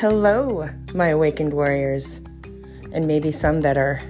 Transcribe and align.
Hello, 0.00 0.68
my 0.94 1.08
awakened 1.08 1.52
warriors, 1.52 2.20
and 2.92 3.08
maybe 3.08 3.32
some 3.32 3.62
that 3.62 3.76
are 3.76 4.00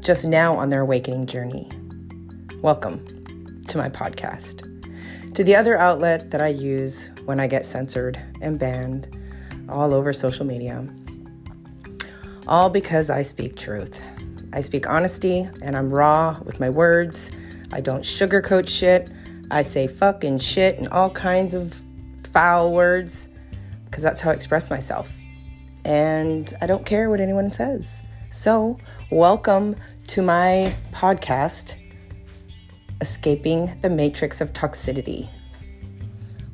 just 0.00 0.24
now 0.24 0.56
on 0.56 0.70
their 0.70 0.80
awakening 0.80 1.26
journey. 1.26 1.70
Welcome 2.62 3.62
to 3.68 3.76
my 3.76 3.90
podcast, 3.90 4.64
to 5.34 5.44
the 5.44 5.54
other 5.54 5.76
outlet 5.76 6.30
that 6.30 6.40
I 6.40 6.48
use 6.48 7.10
when 7.26 7.38
I 7.38 7.48
get 7.48 7.66
censored 7.66 8.18
and 8.40 8.58
banned 8.58 9.14
all 9.68 9.92
over 9.92 10.10
social 10.14 10.46
media. 10.46 10.88
All 12.48 12.70
because 12.70 13.10
I 13.10 13.20
speak 13.20 13.56
truth. 13.56 14.00
I 14.54 14.62
speak 14.62 14.88
honesty 14.88 15.46
and 15.60 15.76
I'm 15.76 15.92
raw 15.92 16.40
with 16.44 16.60
my 16.60 16.70
words. 16.70 17.30
I 17.72 17.82
don't 17.82 18.04
sugarcoat 18.04 18.70
shit. 18.70 19.10
I 19.50 19.60
say 19.60 19.86
fucking 19.86 20.38
shit 20.38 20.78
and 20.78 20.88
all 20.88 21.10
kinds 21.10 21.52
of 21.52 21.82
foul 22.32 22.72
words 22.72 23.28
because 23.84 24.02
that's 24.02 24.22
how 24.22 24.30
I 24.30 24.32
express 24.32 24.70
myself 24.70 25.14
and 25.86 26.52
I 26.60 26.66
don't 26.66 26.84
care 26.84 27.08
what 27.08 27.20
anyone 27.20 27.48
says. 27.48 28.02
So, 28.30 28.76
welcome 29.12 29.76
to 30.08 30.20
my 30.20 30.76
podcast, 30.90 31.76
Escaping 33.00 33.78
the 33.82 33.88
Matrix 33.88 34.40
of 34.40 34.52
Toxicity. 34.52 35.28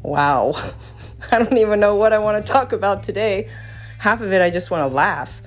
Wow, 0.03 0.53
I 1.33 1.39
don't 1.39 1.57
even 1.57 1.81
know 1.81 1.95
what 1.95 2.13
I 2.13 2.19
want 2.19 2.45
to 2.45 2.53
talk 2.53 2.73
about 2.73 3.03
today. 3.03 3.49
Half 3.99 4.21
of 4.21 4.33
it 4.35 4.43
I 4.43 4.51
just 4.51 4.71
want 4.71 4.91
to 4.91 4.95
laugh. 4.95 5.41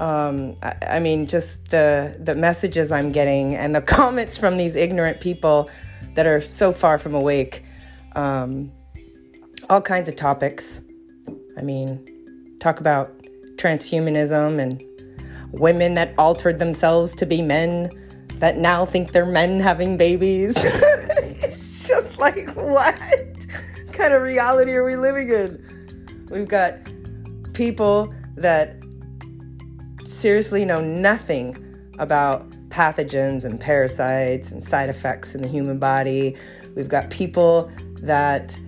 Um, 0.00 0.56
I, 0.60 0.74
I 0.82 0.98
mean, 0.98 1.26
just 1.26 1.68
the 1.70 2.16
the 2.18 2.34
messages 2.34 2.90
I'm 2.90 3.12
getting 3.12 3.54
and 3.54 3.72
the 3.72 3.82
comments 3.98 4.36
from 4.36 4.56
these 4.56 4.74
ignorant 4.74 5.20
people 5.20 5.70
that 6.14 6.26
are 6.26 6.40
so 6.40 6.72
far 6.72 6.98
from 6.98 7.14
awake. 7.14 7.62
Um, 8.16 8.72
all 9.70 9.80
kinds 9.80 10.08
of 10.08 10.16
topics. 10.16 10.82
I 11.56 11.62
mean, 11.62 12.04
talk 12.58 12.80
about 12.80 13.21
transhumanism 13.62 14.58
and 14.58 14.82
women 15.52 15.94
that 15.94 16.14
altered 16.18 16.58
themselves 16.58 17.14
to 17.14 17.26
be 17.26 17.42
men 17.42 17.90
that 18.36 18.58
now 18.58 18.84
think 18.84 19.12
they're 19.12 19.24
men 19.24 19.60
having 19.60 19.96
babies. 19.96 20.56
it's 20.64 21.86
just 21.86 22.18
like, 22.18 22.50
what 22.56 22.96
kind 23.92 24.12
of 24.12 24.22
reality 24.22 24.72
are 24.72 24.84
we 24.84 24.96
living 24.96 25.30
in? 25.30 26.26
We've 26.30 26.48
got 26.48 26.74
people 27.52 28.12
that 28.36 28.76
seriously 30.04 30.64
know 30.64 30.80
nothing 30.80 31.56
about 31.98 32.50
pathogens 32.70 33.44
and 33.44 33.60
parasites 33.60 34.50
and 34.50 34.64
side 34.64 34.88
effects 34.88 35.34
in 35.34 35.42
the 35.42 35.48
human 35.48 35.78
body. 35.78 36.36
We've 36.74 36.88
got 36.88 37.10
people 37.10 37.70
that 37.98 38.58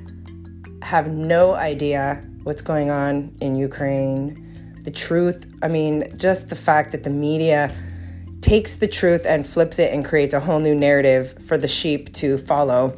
have 0.82 1.10
no 1.10 1.54
idea 1.54 2.22
what's 2.44 2.62
going 2.62 2.90
on 2.90 3.34
in 3.40 3.56
Ukraine. 3.56 4.43
The 4.84 4.90
truth, 4.90 5.46
I 5.62 5.68
mean, 5.68 6.16
just 6.16 6.48
the 6.48 6.56
fact 6.56 6.92
that 6.92 7.02
the 7.04 7.10
media 7.10 7.74
takes 8.40 8.76
the 8.76 8.86
truth 8.86 9.24
and 9.26 9.46
flips 9.46 9.78
it 9.78 9.92
and 9.92 10.04
creates 10.04 10.34
a 10.34 10.40
whole 10.40 10.60
new 10.60 10.74
narrative 10.74 11.34
for 11.46 11.56
the 11.56 11.68
sheep 11.68 12.12
to 12.12 12.36
follow 12.36 12.94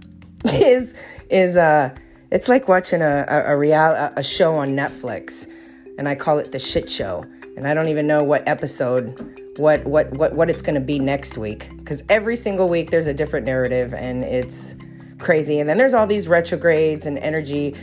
is 0.44 0.94
is 1.30 1.56
uh 1.56 1.92
it's 2.30 2.48
like 2.48 2.68
watching 2.68 3.02
a 3.02 3.24
a, 3.28 3.54
a 3.54 3.56
real 3.56 3.74
a 3.74 4.22
show 4.22 4.54
on 4.54 4.70
Netflix 4.70 5.50
and 5.98 6.08
I 6.08 6.14
call 6.14 6.38
it 6.38 6.52
the 6.52 6.58
shit 6.58 6.88
show. 6.88 7.24
And 7.56 7.66
I 7.68 7.74
don't 7.74 7.88
even 7.88 8.06
know 8.06 8.22
what 8.22 8.46
episode 8.48 9.58
what 9.58 9.84
what 9.84 10.12
what 10.12 10.32
what 10.34 10.48
it's 10.48 10.62
going 10.62 10.74
to 10.74 10.80
be 10.80 10.98
next 10.98 11.38
week 11.38 11.70
cuz 11.84 12.02
every 12.08 12.36
single 12.36 12.68
week 12.68 12.90
there's 12.90 13.06
a 13.08 13.14
different 13.14 13.46
narrative 13.46 13.94
and 13.94 14.22
it's 14.22 14.76
crazy. 15.18 15.58
And 15.58 15.68
then 15.68 15.78
there's 15.78 15.94
all 15.94 16.06
these 16.06 16.28
retrogrades 16.28 17.06
and 17.06 17.18
energy 17.18 17.74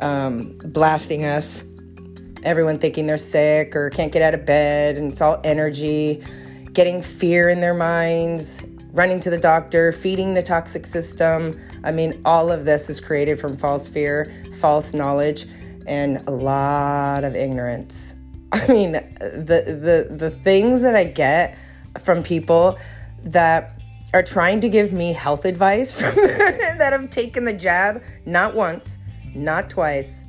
um, 0.00 0.58
blasting 0.64 1.24
us. 1.24 1.64
Everyone 2.44 2.78
thinking 2.78 3.06
they're 3.06 3.18
sick 3.18 3.74
or 3.74 3.90
can't 3.90 4.12
get 4.12 4.22
out 4.22 4.34
of 4.34 4.44
bed, 4.44 4.96
and 4.96 5.12
it's 5.12 5.20
all 5.20 5.40
energy, 5.44 6.22
getting 6.72 7.02
fear 7.02 7.48
in 7.48 7.60
their 7.60 7.74
minds, 7.74 8.64
running 8.92 9.20
to 9.20 9.30
the 9.30 9.38
doctor, 9.38 9.92
feeding 9.92 10.34
the 10.34 10.42
toxic 10.42 10.86
system. 10.86 11.58
I 11.82 11.90
mean, 11.90 12.20
all 12.24 12.52
of 12.52 12.64
this 12.64 12.88
is 12.88 13.00
created 13.00 13.40
from 13.40 13.56
false 13.56 13.88
fear, 13.88 14.32
false 14.58 14.94
knowledge, 14.94 15.46
and 15.86 16.22
a 16.28 16.30
lot 16.30 17.24
of 17.24 17.34
ignorance. 17.34 18.14
I 18.52 18.66
mean, 18.68 18.92
the 18.92 20.08
the 20.10 20.14
the 20.14 20.30
things 20.30 20.82
that 20.82 20.94
I 20.94 21.04
get 21.04 21.58
from 22.00 22.22
people 22.22 22.78
that 23.24 23.80
are 24.12 24.22
trying 24.22 24.60
to 24.60 24.68
give 24.68 24.92
me 24.92 25.12
health 25.12 25.44
advice 25.44 25.92
from 26.00 26.14
that 26.16 26.92
have 26.92 27.10
taken 27.10 27.44
the 27.44 27.52
jab 27.52 28.02
not 28.24 28.54
once, 28.54 28.98
not 29.34 29.68
twice, 29.68 30.24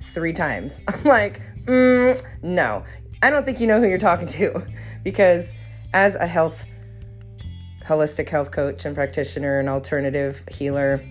three 0.00 0.32
times. 0.32 0.80
I'm 0.86 1.02
like, 1.04 1.40
mm, 1.64 2.22
no, 2.42 2.84
I 3.22 3.30
don't 3.30 3.44
think 3.44 3.60
you 3.60 3.66
know 3.66 3.80
who 3.80 3.88
you're 3.88 3.98
talking 3.98 4.28
to 4.28 4.62
because 5.04 5.52
as 5.92 6.14
a 6.14 6.26
health, 6.26 6.64
holistic 7.86 8.28
health 8.28 8.50
coach 8.50 8.84
and 8.84 8.94
practitioner 8.94 9.58
and 9.58 9.68
alternative 9.68 10.44
healer, 10.50 11.02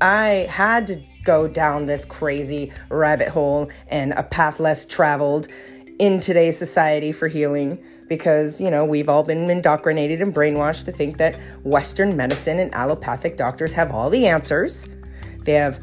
I 0.00 0.46
had 0.48 0.86
to 0.88 1.02
go 1.24 1.46
down 1.46 1.86
this 1.86 2.04
crazy 2.04 2.72
rabbit 2.88 3.28
hole 3.28 3.70
and 3.88 4.12
a 4.12 4.22
path 4.22 4.60
less 4.60 4.86
traveled 4.86 5.48
in 5.98 6.20
today's 6.20 6.56
society 6.56 7.12
for 7.12 7.28
healing 7.28 7.84
because, 8.08 8.60
you 8.60 8.70
know, 8.70 8.84
we've 8.84 9.08
all 9.08 9.22
been 9.22 9.48
indoctrinated 9.50 10.20
and 10.20 10.34
brainwashed 10.34 10.84
to 10.86 10.92
think 10.92 11.18
that 11.18 11.38
Western 11.62 12.16
medicine 12.16 12.58
and 12.58 12.74
allopathic 12.74 13.36
doctors 13.36 13.72
have 13.72 13.92
all 13.92 14.10
the 14.10 14.26
answers. 14.26 14.88
They 15.44 15.52
have 15.52 15.80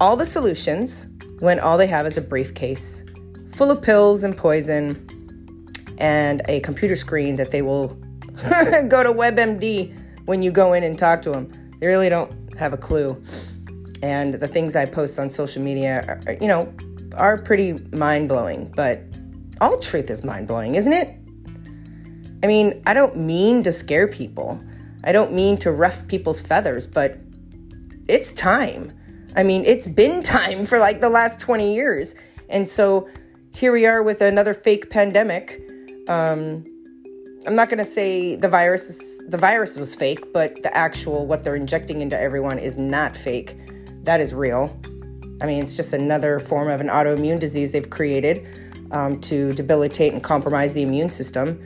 all 0.00 0.16
the 0.16 0.26
solutions 0.26 1.06
when 1.40 1.58
all 1.60 1.76
they 1.78 1.86
have 1.86 2.06
is 2.06 2.16
a 2.16 2.20
briefcase 2.20 3.04
full 3.54 3.70
of 3.70 3.80
pills 3.80 4.24
and 4.24 4.36
poison 4.36 5.08
and 5.98 6.42
a 6.48 6.60
computer 6.60 6.96
screen 6.96 7.36
that 7.36 7.50
they 7.50 7.62
will 7.62 7.88
go 8.88 9.02
to 9.02 9.12
WebMD 9.12 9.94
when 10.24 10.42
you 10.42 10.50
go 10.50 10.72
in 10.72 10.82
and 10.82 10.98
talk 10.98 11.22
to 11.22 11.30
them. 11.30 11.50
They 11.80 11.86
really 11.86 12.08
don't 12.08 12.32
have 12.58 12.72
a 12.72 12.76
clue. 12.76 13.22
And 14.02 14.34
the 14.34 14.48
things 14.48 14.76
I 14.76 14.86
post 14.86 15.18
on 15.18 15.30
social 15.30 15.62
media, 15.62 16.20
are, 16.26 16.32
you 16.34 16.48
know, 16.48 16.72
are 17.16 17.38
pretty 17.38 17.74
mind 17.92 18.28
blowing, 18.28 18.72
but 18.74 19.00
all 19.60 19.78
truth 19.78 20.10
is 20.10 20.24
mind 20.24 20.48
blowing, 20.48 20.74
isn't 20.74 20.92
it? 20.92 21.16
I 22.42 22.46
mean, 22.46 22.82
I 22.86 22.92
don't 22.92 23.16
mean 23.16 23.62
to 23.62 23.72
scare 23.72 24.08
people. 24.08 24.62
I 25.04 25.12
don't 25.12 25.32
mean 25.32 25.56
to 25.58 25.70
ruff 25.70 26.06
people's 26.08 26.40
feathers, 26.40 26.86
but 26.86 27.18
it's 28.08 28.32
time. 28.32 28.92
I 29.36 29.42
mean, 29.42 29.64
it's 29.64 29.86
been 29.86 30.22
time 30.22 30.64
for 30.64 30.78
like 30.78 31.00
the 31.00 31.08
last 31.08 31.40
20 31.40 31.74
years. 31.74 32.14
And 32.48 32.68
so 32.68 33.08
here 33.52 33.72
we 33.72 33.86
are 33.86 34.02
with 34.02 34.20
another 34.20 34.54
fake 34.54 34.90
pandemic. 34.90 35.60
Um, 36.08 36.64
I'm 37.46 37.56
not 37.56 37.68
going 37.68 37.78
to 37.78 37.84
say 37.84 38.36
the 38.36 38.48
virus 38.48 38.88
is, 38.88 39.22
the 39.28 39.36
virus 39.36 39.76
was 39.76 39.94
fake, 39.94 40.32
but 40.32 40.62
the 40.62 40.74
actual 40.76 41.26
what 41.26 41.44
they're 41.44 41.56
injecting 41.56 42.00
into 42.00 42.18
everyone 42.18 42.58
is 42.58 42.78
not 42.78 43.16
fake. 43.16 43.56
That 44.04 44.20
is 44.20 44.34
real. 44.34 44.78
I 45.40 45.46
mean, 45.46 45.62
it's 45.62 45.74
just 45.74 45.92
another 45.92 46.38
form 46.38 46.68
of 46.68 46.80
an 46.80 46.88
autoimmune 46.88 47.40
disease 47.40 47.72
they've 47.72 47.90
created 47.90 48.46
um, 48.92 49.20
to 49.22 49.52
debilitate 49.54 50.12
and 50.12 50.22
compromise 50.22 50.74
the 50.74 50.82
immune 50.82 51.10
system. 51.10 51.60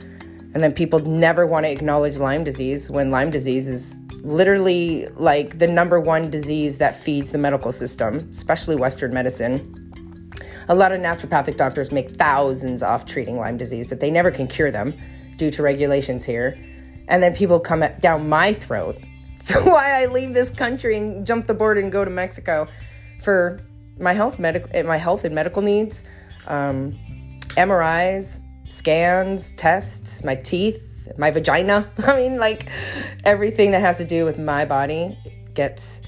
And 0.59 0.63
then 0.65 0.73
people 0.73 0.99
never 0.99 1.45
want 1.45 1.65
to 1.65 1.71
acknowledge 1.71 2.17
Lyme 2.17 2.43
disease 2.43 2.89
when 2.91 3.11
Lyme 3.11 3.31
disease 3.31 3.69
is 3.69 3.97
literally 4.23 5.07
like 5.15 5.57
the 5.57 5.67
number 5.67 6.01
one 6.01 6.29
disease 6.29 6.79
that 6.79 6.97
feeds 6.97 7.31
the 7.31 7.37
medical 7.37 7.71
system, 7.71 8.27
especially 8.29 8.75
Western 8.75 9.13
medicine. 9.13 9.89
A 10.67 10.75
lot 10.75 10.91
of 10.91 10.99
naturopathic 10.99 11.55
doctors 11.55 11.93
make 11.93 12.09
thousands 12.17 12.83
off 12.83 13.05
treating 13.05 13.37
Lyme 13.37 13.55
disease, 13.55 13.87
but 13.87 14.01
they 14.01 14.11
never 14.11 14.31
can 14.31 14.47
cure 14.47 14.69
them 14.69 14.93
due 15.37 15.49
to 15.49 15.63
regulations 15.63 16.25
here. 16.25 16.57
And 17.07 17.23
then 17.23 17.33
people 17.33 17.61
come 17.61 17.81
down 18.01 18.27
my 18.27 18.51
throat 18.51 18.97
for 19.45 19.61
why 19.61 20.01
I 20.01 20.07
leave 20.07 20.33
this 20.33 20.49
country 20.49 20.97
and 20.97 21.25
jump 21.25 21.47
the 21.47 21.53
border 21.53 21.79
and 21.79 21.89
go 21.89 22.03
to 22.03 22.11
Mexico 22.11 22.67
for 23.23 23.61
my 23.97 24.11
health 24.11 24.39
medical 24.39 24.83
my 24.83 24.97
health 24.97 25.23
and 25.23 25.33
medical 25.33 25.61
needs, 25.61 26.03
um, 26.47 26.99
MRIs, 27.55 28.43
scans, 28.69 29.51
tests, 29.51 30.23
my 30.23 30.35
teeth, 30.35 31.11
my 31.17 31.31
vagina. 31.31 31.89
I 31.99 32.15
mean, 32.15 32.37
like 32.37 32.69
everything 33.25 33.71
that 33.71 33.81
has 33.81 33.97
to 33.97 34.05
do 34.05 34.25
with 34.25 34.39
my 34.39 34.65
body 34.65 35.17
gets 35.53 36.01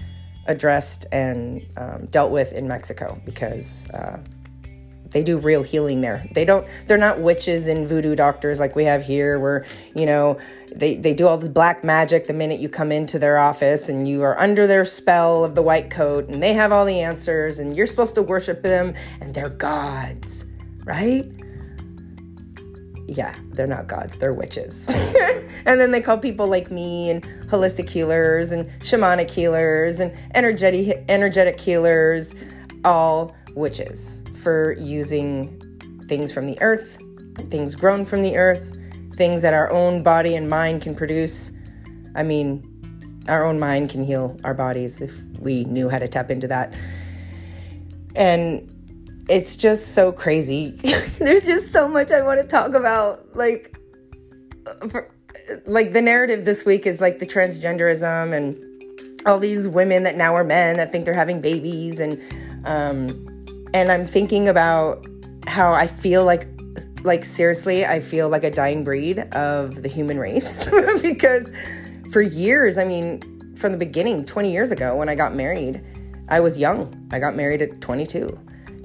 addressed 0.45 1.05
and 1.11 1.65
um, 1.77 2.05
dealt 2.07 2.31
with 2.31 2.51
in 2.53 2.67
Mexico 2.67 3.19
because 3.25 3.89
uh, 3.89 4.17
they 5.11 5.23
do 5.23 5.37
real 5.37 5.61
healing 5.61 6.01
there. 6.01 6.27
They 6.33 6.45
don't. 6.45 6.65
They're 6.87 6.97
not 6.97 7.19
witches 7.19 7.67
and 7.67 7.87
voodoo 7.87 8.15
doctors 8.15 8.59
like 8.59 8.75
we 8.75 8.85
have 8.85 9.03
here, 9.03 9.39
where 9.39 9.65
you 9.93 10.05
know 10.05 10.39
they 10.73 10.95
they 10.95 11.13
do 11.13 11.27
all 11.27 11.37
this 11.37 11.49
black 11.49 11.83
magic 11.83 12.27
the 12.27 12.33
minute 12.33 12.59
you 12.59 12.69
come 12.69 12.91
into 12.91 13.19
their 13.19 13.37
office 13.37 13.89
and 13.89 14.07
you 14.07 14.21
are 14.21 14.39
under 14.39 14.67
their 14.67 14.85
spell 14.85 15.43
of 15.43 15.53
the 15.53 15.61
white 15.61 15.89
coat 15.89 16.29
and 16.29 16.41
they 16.41 16.53
have 16.53 16.71
all 16.71 16.85
the 16.85 17.01
answers 17.01 17.59
and 17.59 17.75
you're 17.75 17.87
supposed 17.87 18.15
to 18.15 18.21
worship 18.21 18.63
them 18.63 18.93
and 19.19 19.33
they're 19.33 19.49
gods, 19.49 20.45
right? 20.85 21.29
Yeah, 23.11 23.35
they're 23.49 23.67
not 23.67 23.87
gods, 23.87 24.17
they're 24.17 24.33
witches. 24.33 24.87
and 25.65 25.79
then 25.79 25.91
they 25.91 25.99
call 25.99 26.17
people 26.17 26.47
like 26.47 26.71
me 26.71 27.09
and 27.09 27.23
holistic 27.49 27.89
healers 27.89 28.53
and 28.53 28.69
shamanic 28.79 29.29
healers 29.29 29.99
and 29.99 30.15
energetic 30.33 31.03
energetic 31.09 31.59
healers 31.59 32.33
all 32.85 33.35
witches 33.53 34.23
for 34.41 34.73
using 34.79 35.57
things 36.07 36.31
from 36.31 36.45
the 36.45 36.57
earth, 36.61 36.97
things 37.49 37.75
grown 37.75 38.05
from 38.05 38.21
the 38.21 38.37
earth, 38.37 38.77
things 39.17 39.41
that 39.41 39.53
our 39.53 39.69
own 39.71 40.03
body 40.03 40.35
and 40.35 40.49
mind 40.49 40.81
can 40.81 40.95
produce. 40.95 41.51
I 42.15 42.23
mean, 42.23 42.63
our 43.27 43.43
own 43.43 43.59
mind 43.59 43.89
can 43.89 44.03
heal 44.03 44.39
our 44.45 44.53
bodies 44.53 45.01
if 45.01 45.19
we 45.37 45.65
knew 45.65 45.89
how 45.89 45.99
to 45.99 46.07
tap 46.07 46.31
into 46.31 46.47
that. 46.47 46.73
And 48.15 48.70
it's 49.29 49.55
just 49.55 49.93
so 49.93 50.11
crazy. 50.11 50.71
There's 51.19 51.45
just 51.45 51.71
so 51.71 51.87
much 51.87 52.11
I 52.11 52.21
want 52.21 52.41
to 52.41 52.47
talk 52.47 52.73
about. 52.73 53.35
Like, 53.35 53.77
for, 54.89 55.09
like 55.65 55.93
the 55.93 56.01
narrative 56.01 56.45
this 56.45 56.65
week 56.65 56.85
is 56.85 57.01
like 57.01 57.19
the 57.19 57.25
transgenderism 57.25 58.35
and 58.35 58.67
all 59.25 59.39
these 59.39 59.67
women 59.67 60.03
that 60.03 60.17
now 60.17 60.35
are 60.35 60.43
men 60.43 60.77
that 60.77 60.91
think 60.91 61.05
they're 61.05 61.13
having 61.13 61.41
babies 61.41 61.99
and 61.99 62.19
um 62.65 63.27
and 63.73 63.91
I'm 63.91 64.05
thinking 64.05 64.49
about 64.49 65.05
how 65.47 65.73
I 65.73 65.87
feel 65.87 66.25
like 66.25 66.47
like 67.03 67.23
seriously 67.25 67.85
I 67.85 67.99
feel 67.99 68.29
like 68.29 68.43
a 68.43 68.51
dying 68.51 68.83
breed 68.83 69.19
of 69.33 69.83
the 69.83 69.89
human 69.89 70.19
race 70.19 70.69
because 71.01 71.51
for 72.11 72.21
years 72.21 72.77
I 72.77 72.83
mean 72.83 73.55
from 73.55 73.71
the 73.71 73.77
beginning 73.77 74.25
20 74.25 74.51
years 74.51 74.71
ago 74.71 74.95
when 74.95 75.09
I 75.09 75.15
got 75.15 75.35
married 75.35 75.81
I 76.29 76.39
was 76.39 76.57
young 76.57 77.07
I 77.11 77.19
got 77.19 77.35
married 77.35 77.61
at 77.61 77.81
22 77.81 78.37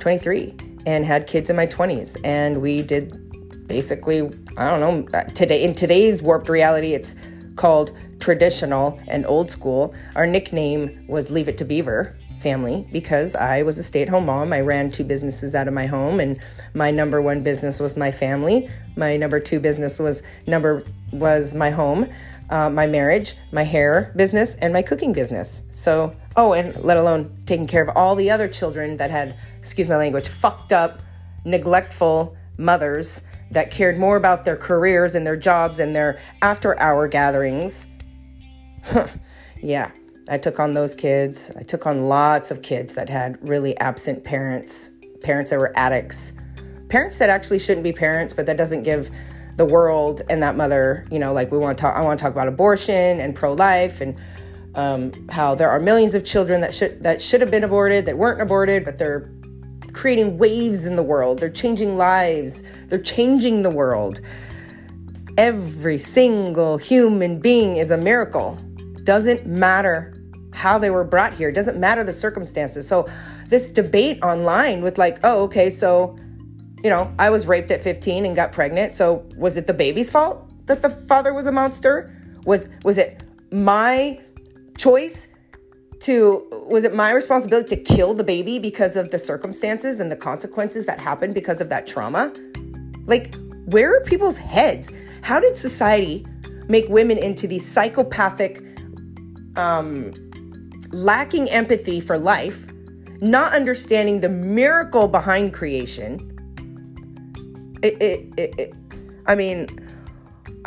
23 0.06 0.54
and 0.86 1.04
had 1.04 1.26
kids 1.26 1.50
in 1.50 1.56
my 1.56 1.66
20s 1.66 2.16
and 2.22 2.62
we 2.62 2.80
did 2.80 3.66
basically 3.66 4.20
I 4.56 4.70
don't 4.70 4.80
know 4.80 5.22
today 5.34 5.64
in 5.64 5.74
today's 5.74 6.22
warped 6.22 6.48
reality 6.48 6.94
it's 6.94 7.16
called 7.56 7.90
traditional 8.20 9.00
and 9.08 9.26
old 9.26 9.50
school. 9.50 9.94
Our 10.14 10.24
nickname 10.24 11.06
was 11.08 11.28
Leave 11.30 11.48
It 11.48 11.58
to 11.58 11.64
Beaver 11.64 12.16
family 12.38 12.86
because 12.92 13.34
I 13.34 13.62
was 13.62 13.78
a 13.78 13.82
stay 13.82 14.02
at 14.02 14.08
home 14.08 14.26
mom. 14.26 14.52
I 14.52 14.60
ran 14.60 14.92
two 14.92 15.02
businesses 15.04 15.54
out 15.54 15.66
of 15.66 15.74
my 15.74 15.86
home, 15.86 16.20
and 16.20 16.38
my 16.74 16.90
number 16.90 17.20
one 17.20 17.42
business 17.42 17.80
was 17.80 17.96
my 17.96 18.12
family. 18.12 18.70
My 18.94 19.16
number 19.16 19.40
two 19.40 19.58
business 19.58 19.98
was 19.98 20.22
number 20.46 20.84
was 21.12 21.54
my 21.54 21.70
home, 21.70 22.08
uh, 22.50 22.70
my 22.70 22.86
marriage, 22.86 23.34
my 23.52 23.64
hair 23.64 24.12
business, 24.16 24.54
and 24.56 24.72
my 24.72 24.82
cooking 24.82 25.12
business. 25.12 25.62
So, 25.70 26.14
oh, 26.36 26.52
and 26.52 26.76
let 26.84 26.96
alone 26.96 27.34
taking 27.46 27.66
care 27.66 27.82
of 27.82 27.88
all 27.96 28.14
the 28.14 28.30
other 28.30 28.46
children 28.46 28.96
that 28.98 29.10
had, 29.10 29.36
excuse 29.58 29.88
my 29.88 29.96
language, 29.96 30.28
fucked 30.28 30.72
up, 30.72 31.02
neglectful 31.44 32.36
mothers 32.58 33.22
that 33.50 33.70
cared 33.70 33.98
more 33.98 34.16
about 34.16 34.44
their 34.44 34.56
careers 34.56 35.14
and 35.14 35.26
their 35.26 35.36
jobs 35.36 35.80
and 35.80 35.94
their 35.94 36.18
after 36.42 36.78
hour 36.80 37.08
gatherings. 37.08 37.86
yeah, 39.62 39.90
I 40.28 40.38
took 40.38 40.58
on 40.58 40.74
those 40.74 40.94
kids. 40.94 41.50
I 41.56 41.62
took 41.62 41.86
on 41.86 42.08
lots 42.08 42.50
of 42.50 42.62
kids 42.62 42.94
that 42.94 43.08
had 43.08 43.38
really 43.48 43.76
absent 43.78 44.24
parents, 44.24 44.90
parents 45.22 45.50
that 45.50 45.58
were 45.58 45.72
addicts, 45.76 46.32
parents 46.88 47.18
that 47.18 47.30
actually 47.30 47.58
shouldn't 47.58 47.84
be 47.84 47.92
parents, 47.92 48.32
but 48.32 48.46
that 48.46 48.56
doesn't 48.56 48.82
give 48.82 49.10
the 49.56 49.64
world 49.64 50.22
and 50.28 50.42
that 50.42 50.56
mother, 50.56 51.06
you 51.10 51.18
know, 51.18 51.32
like 51.32 51.50
we 51.50 51.58
want 51.58 51.78
to 51.78 51.82
talk, 51.82 51.96
I 51.96 52.02
want 52.02 52.18
to 52.18 52.22
talk 52.22 52.32
about 52.32 52.48
abortion 52.48 53.20
and 53.20 53.34
pro 53.34 53.52
life 53.52 54.00
and 54.00 54.16
um, 54.76 55.12
how 55.28 55.54
there 55.54 55.70
are 55.70 55.80
millions 55.80 56.14
of 56.14 56.24
children 56.24 56.60
that 56.60 56.74
should 56.74 57.02
that 57.02 57.20
should 57.20 57.40
have 57.40 57.50
been 57.50 57.64
aborted 57.64 58.06
that 58.06 58.16
weren't 58.16 58.40
aborted, 58.40 58.84
but 58.84 58.98
they're 58.98 59.30
creating 59.92 60.36
waves 60.38 60.86
in 60.86 60.94
the 60.94 61.02
world. 61.02 61.40
They're 61.40 61.48
changing 61.48 61.96
lives. 61.96 62.62
They're 62.88 63.00
changing 63.00 63.62
the 63.62 63.70
world. 63.70 64.20
Every 65.38 65.98
single 65.98 66.76
human 66.78 67.40
being 67.40 67.76
is 67.76 67.90
a 67.90 67.96
miracle. 67.96 68.58
Doesn't 69.04 69.46
matter 69.46 70.14
how 70.52 70.78
they 70.78 70.90
were 70.90 71.04
brought 71.04 71.34
here, 71.34 71.52
doesn't 71.52 71.78
matter 71.78 72.02
the 72.02 72.12
circumstances. 72.12 72.86
So, 72.88 73.08
this 73.48 73.70
debate 73.70 74.22
online 74.22 74.80
with, 74.80 74.98
like, 74.98 75.18
oh, 75.22 75.44
okay, 75.44 75.70
so, 75.70 76.16
you 76.82 76.90
know, 76.90 77.12
I 77.18 77.30
was 77.30 77.46
raped 77.46 77.70
at 77.70 77.82
15 77.82 78.26
and 78.26 78.34
got 78.34 78.52
pregnant. 78.52 78.94
So, 78.94 79.28
was 79.36 79.56
it 79.56 79.66
the 79.66 79.74
baby's 79.74 80.10
fault 80.10 80.50
that 80.66 80.82
the 80.82 80.90
father 80.90 81.34
was 81.34 81.46
a 81.46 81.52
monster? 81.52 82.10
Was, 82.44 82.68
was 82.82 82.96
it 82.96 83.22
my 83.52 84.18
choice 84.76 85.28
to 86.00 86.46
was 86.68 86.84
it 86.84 86.94
my 86.94 87.10
responsibility 87.10 87.76
to 87.76 87.82
kill 87.82 88.14
the 88.14 88.24
baby 88.24 88.58
because 88.58 88.96
of 88.96 89.10
the 89.10 89.18
circumstances 89.18 89.98
and 90.00 90.12
the 90.12 90.16
consequences 90.16 90.86
that 90.86 91.00
happened 91.00 91.34
because 91.34 91.60
of 91.60 91.68
that 91.70 91.86
trauma? 91.86 92.32
Like, 93.06 93.34
where 93.66 93.96
are 93.96 94.00
people's 94.04 94.36
heads? 94.36 94.92
How 95.22 95.40
did 95.40 95.56
society 95.56 96.26
make 96.68 96.88
women 96.88 97.18
into 97.18 97.46
these 97.46 97.66
psychopathic, 97.66 98.62
um, 99.56 100.12
lacking 100.92 101.50
empathy 101.50 102.00
for 102.00 102.18
life, 102.18 102.66
not 103.20 103.52
understanding 103.52 104.20
the 104.20 104.28
miracle 104.28 105.08
behind 105.08 105.54
creation? 105.54 106.32
It, 107.82 108.02
it, 108.02 108.34
it, 108.36 108.58
it 108.58 108.74
I 109.26 109.34
mean, 109.34 109.68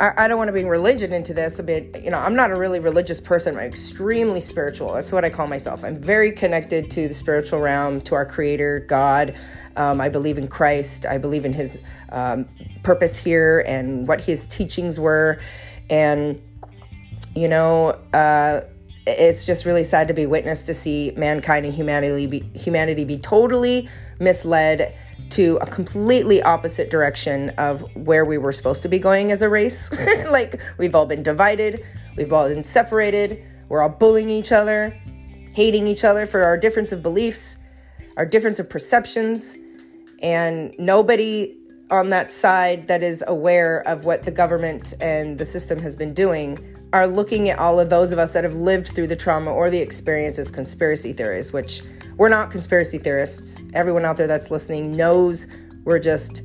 I, 0.00 0.24
I 0.24 0.28
don't 0.28 0.38
want 0.38 0.48
to 0.48 0.52
bring 0.52 0.68
religion 0.68 1.12
into 1.12 1.34
this 1.34 1.58
a 1.58 1.62
bit. 1.62 2.02
You 2.02 2.10
know, 2.10 2.18
I'm 2.18 2.34
not 2.34 2.50
a 2.50 2.56
really 2.56 2.80
religious 2.80 3.20
person. 3.20 3.56
I'm 3.56 3.64
extremely 3.64 4.40
spiritual. 4.40 4.94
That's 4.94 5.12
what 5.12 5.24
I 5.24 5.30
call 5.30 5.46
myself. 5.46 5.84
I'm 5.84 5.96
very 5.96 6.32
connected 6.32 6.90
to 6.92 7.06
the 7.06 7.14
spiritual 7.14 7.60
realm, 7.60 8.00
to 8.02 8.14
our 8.14 8.24
Creator, 8.26 8.86
God. 8.88 9.36
Um, 9.76 10.00
I 10.00 10.08
believe 10.08 10.38
in 10.38 10.48
Christ. 10.48 11.06
I 11.06 11.18
believe 11.18 11.44
in 11.44 11.52
His 11.52 11.78
um, 12.10 12.48
purpose 12.82 13.18
here 13.18 13.62
and 13.66 14.08
what 14.08 14.20
His 14.20 14.46
teachings 14.46 14.98
were. 14.98 15.40
And, 15.90 16.40
you 17.36 17.48
know, 17.48 17.98
uh, 18.12 18.62
it's 19.06 19.44
just 19.44 19.64
really 19.64 19.84
sad 19.84 20.08
to 20.08 20.14
be 20.14 20.26
witness 20.26 20.62
to 20.64 20.74
see 20.74 21.12
mankind 21.16 21.64
and 21.64 21.74
humanity 21.74 22.26
be, 22.26 22.40
humanity 22.54 23.04
be 23.04 23.18
totally 23.18 23.88
misled 24.18 24.94
to 25.30 25.58
a 25.60 25.66
completely 25.66 26.42
opposite 26.42 26.90
direction 26.90 27.50
of 27.50 27.84
where 27.94 28.24
we 28.24 28.36
were 28.36 28.52
supposed 28.52 28.82
to 28.82 28.88
be 28.88 28.98
going 28.98 29.32
as 29.32 29.42
a 29.42 29.48
race. 29.48 29.90
Mm-hmm. 30.00 30.30
like 30.30 30.60
we've 30.78 30.94
all 30.94 31.04
been 31.04 31.22
divided, 31.22 31.84
we've 32.16 32.32
all 32.32 32.48
been 32.48 32.64
separated, 32.64 33.44
we're 33.68 33.82
all 33.82 33.88
bullying 33.88 34.30
each 34.30 34.50
other, 34.50 34.98
hating 35.54 35.86
each 35.86 36.04
other 36.04 36.26
for 36.26 36.42
our 36.42 36.56
difference 36.56 36.90
of 36.90 37.02
beliefs, 37.02 37.58
our 38.16 38.24
difference 38.24 38.58
of 38.58 38.70
perceptions, 38.70 39.56
and 40.22 40.74
nobody 40.78 41.59
on 41.90 42.10
that 42.10 42.30
side 42.30 42.86
that 42.86 43.02
is 43.02 43.24
aware 43.26 43.86
of 43.86 44.04
what 44.04 44.22
the 44.22 44.30
government 44.30 44.94
and 45.00 45.38
the 45.38 45.44
system 45.44 45.78
has 45.80 45.96
been 45.96 46.14
doing 46.14 46.58
are 46.92 47.06
looking 47.06 47.48
at 47.48 47.58
all 47.58 47.78
of 47.78 47.90
those 47.90 48.12
of 48.12 48.18
us 48.18 48.32
that 48.32 48.44
have 48.44 48.54
lived 48.54 48.88
through 48.88 49.06
the 49.06 49.16
trauma 49.16 49.52
or 49.52 49.70
the 49.70 49.78
experience 49.78 50.38
as 50.38 50.50
conspiracy 50.50 51.12
theories, 51.12 51.52
which 51.52 51.82
we're 52.16 52.28
not 52.28 52.50
conspiracy 52.50 52.98
theorists. 52.98 53.62
Everyone 53.74 54.04
out 54.04 54.16
there 54.16 54.26
that's 54.26 54.50
listening 54.50 54.92
knows 54.92 55.46
we're 55.84 55.98
just 55.98 56.42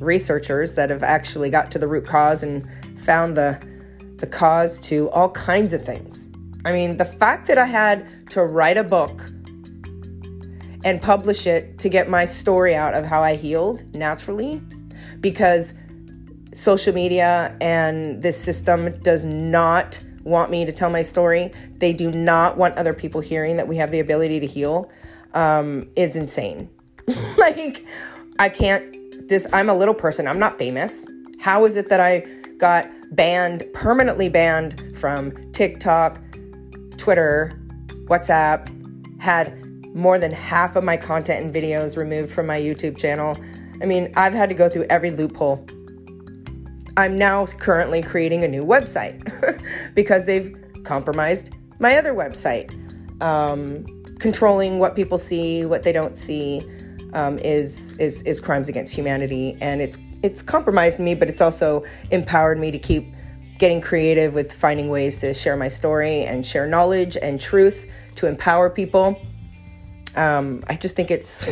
researchers 0.00 0.74
that 0.74 0.90
have 0.90 1.02
actually 1.02 1.50
got 1.50 1.70
to 1.70 1.78
the 1.78 1.86
root 1.86 2.06
cause 2.06 2.42
and 2.42 2.68
found 2.98 3.36
the 3.36 3.60
the 4.16 4.26
cause 4.28 4.78
to 4.78 5.10
all 5.10 5.30
kinds 5.30 5.72
of 5.72 5.84
things. 5.84 6.28
I 6.64 6.70
mean, 6.70 6.96
the 6.96 7.04
fact 7.04 7.48
that 7.48 7.58
I 7.58 7.66
had 7.66 8.30
to 8.30 8.44
write 8.44 8.76
a 8.76 8.84
book 8.84 9.20
and 10.84 11.02
publish 11.02 11.46
it 11.46 11.78
to 11.78 11.88
get 11.88 12.08
my 12.08 12.24
story 12.24 12.74
out 12.74 12.94
of 12.94 13.04
how 13.04 13.20
I 13.20 13.34
healed 13.34 13.82
naturally 13.96 14.62
because 15.22 15.72
social 16.52 16.92
media 16.92 17.56
and 17.62 18.22
this 18.22 18.38
system 18.38 18.98
does 18.98 19.24
not 19.24 20.02
want 20.24 20.50
me 20.50 20.64
to 20.64 20.72
tell 20.72 20.90
my 20.90 21.02
story. 21.02 21.52
They 21.78 21.92
do 21.92 22.10
not 22.10 22.58
want 22.58 22.76
other 22.76 22.92
people 22.92 23.20
hearing 23.20 23.56
that 23.56 23.66
we 23.66 23.76
have 23.76 23.90
the 23.90 24.00
ability 24.00 24.40
to 24.40 24.46
heal 24.46 24.90
um, 25.34 25.88
is 25.96 26.16
insane. 26.16 26.68
like, 27.38 27.84
I 28.38 28.48
can't, 28.48 29.28
this, 29.28 29.46
I'm 29.52 29.68
a 29.68 29.74
little 29.74 29.94
person, 29.94 30.28
I'm 30.28 30.38
not 30.38 30.58
famous. 30.58 31.06
How 31.40 31.64
is 31.64 31.76
it 31.76 31.88
that 31.88 32.00
I 32.00 32.20
got 32.58 32.88
banned, 33.12 33.64
permanently 33.72 34.28
banned 34.28 34.96
from 34.96 35.32
TikTok, 35.52 36.20
Twitter, 36.98 37.58
WhatsApp, 38.04 38.68
had 39.20 39.58
more 39.94 40.18
than 40.18 40.30
half 40.30 40.76
of 40.76 40.84
my 40.84 40.96
content 40.96 41.44
and 41.44 41.54
videos 41.54 41.96
removed 41.96 42.30
from 42.32 42.46
my 42.46 42.60
YouTube 42.60 42.96
channel? 42.96 43.36
I 43.82 43.86
mean, 43.86 44.12
I've 44.16 44.32
had 44.32 44.48
to 44.48 44.54
go 44.54 44.68
through 44.68 44.84
every 44.84 45.10
loophole. 45.10 45.66
I'm 46.96 47.18
now 47.18 47.44
currently 47.46 48.00
creating 48.00 48.44
a 48.44 48.48
new 48.48 48.64
website 48.64 49.20
because 49.94 50.24
they've 50.24 50.56
compromised 50.84 51.50
my 51.80 51.96
other 51.96 52.14
website. 52.14 52.70
Um, 53.20 53.86
controlling 54.20 54.78
what 54.78 54.94
people 54.94 55.18
see, 55.18 55.64
what 55.64 55.82
they 55.82 55.90
don't 55.90 56.16
see, 56.16 56.62
um, 57.12 57.38
is 57.40 57.96
is 57.98 58.22
is 58.22 58.40
crimes 58.40 58.68
against 58.68 58.94
humanity, 58.94 59.56
and 59.60 59.80
it's 59.82 59.98
it's 60.22 60.42
compromised 60.42 61.00
me, 61.00 61.14
but 61.14 61.28
it's 61.28 61.40
also 61.40 61.84
empowered 62.10 62.58
me 62.58 62.70
to 62.70 62.78
keep 62.78 63.12
getting 63.58 63.80
creative 63.80 64.34
with 64.34 64.52
finding 64.52 64.88
ways 64.88 65.18
to 65.20 65.34
share 65.34 65.56
my 65.56 65.68
story 65.68 66.22
and 66.22 66.46
share 66.46 66.66
knowledge 66.66 67.16
and 67.20 67.40
truth 67.40 67.86
to 68.14 68.26
empower 68.26 68.70
people. 68.70 69.20
Um, 70.14 70.62
I 70.68 70.76
just 70.76 70.94
think 70.94 71.10
it's 71.10 71.48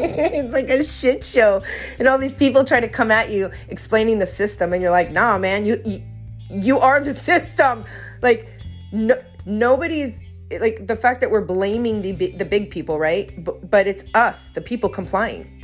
it's 0.02 0.52
like 0.52 0.68
a 0.68 0.84
shit 0.84 1.24
show, 1.24 1.62
and 1.98 2.08
all 2.08 2.18
these 2.18 2.34
people 2.34 2.64
try 2.64 2.80
to 2.80 2.88
come 2.88 3.10
at 3.10 3.30
you 3.30 3.50
explaining 3.68 4.18
the 4.18 4.26
system, 4.26 4.72
and 4.72 4.82
you're 4.82 4.90
like, 4.90 5.10
nah, 5.10 5.38
man, 5.38 5.64
you 5.64 5.80
you, 5.84 6.02
you 6.50 6.78
are 6.78 7.00
the 7.00 7.14
system. 7.30 7.84
Like, 8.22 8.48
no, 8.92 9.20
nobody's 9.46 10.22
like 10.60 10.86
the 10.86 10.96
fact 10.96 11.20
that 11.20 11.30
we're 11.30 11.44
blaming 11.44 12.02
the 12.02 12.12
the 12.12 12.44
big 12.44 12.70
people, 12.70 12.98
right? 12.98 13.44
But, 13.44 13.70
but 13.70 13.86
it's 13.86 14.04
us, 14.14 14.48
the 14.48 14.60
people 14.60 14.88
complying. 14.88 15.54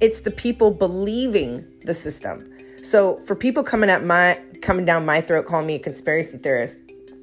It's 0.00 0.20
the 0.20 0.30
people 0.30 0.70
believing 0.70 1.66
the 1.82 1.94
system. 1.94 2.50
So 2.82 3.18
for 3.26 3.34
people 3.34 3.62
coming 3.62 3.88
at 3.88 4.04
my 4.04 4.40
coming 4.60 4.84
down 4.84 5.06
my 5.06 5.20
throat 5.20 5.46
calling 5.46 5.66
me 5.66 5.76
a 5.76 5.78
conspiracy 5.78 6.38
theorist, 6.38 6.80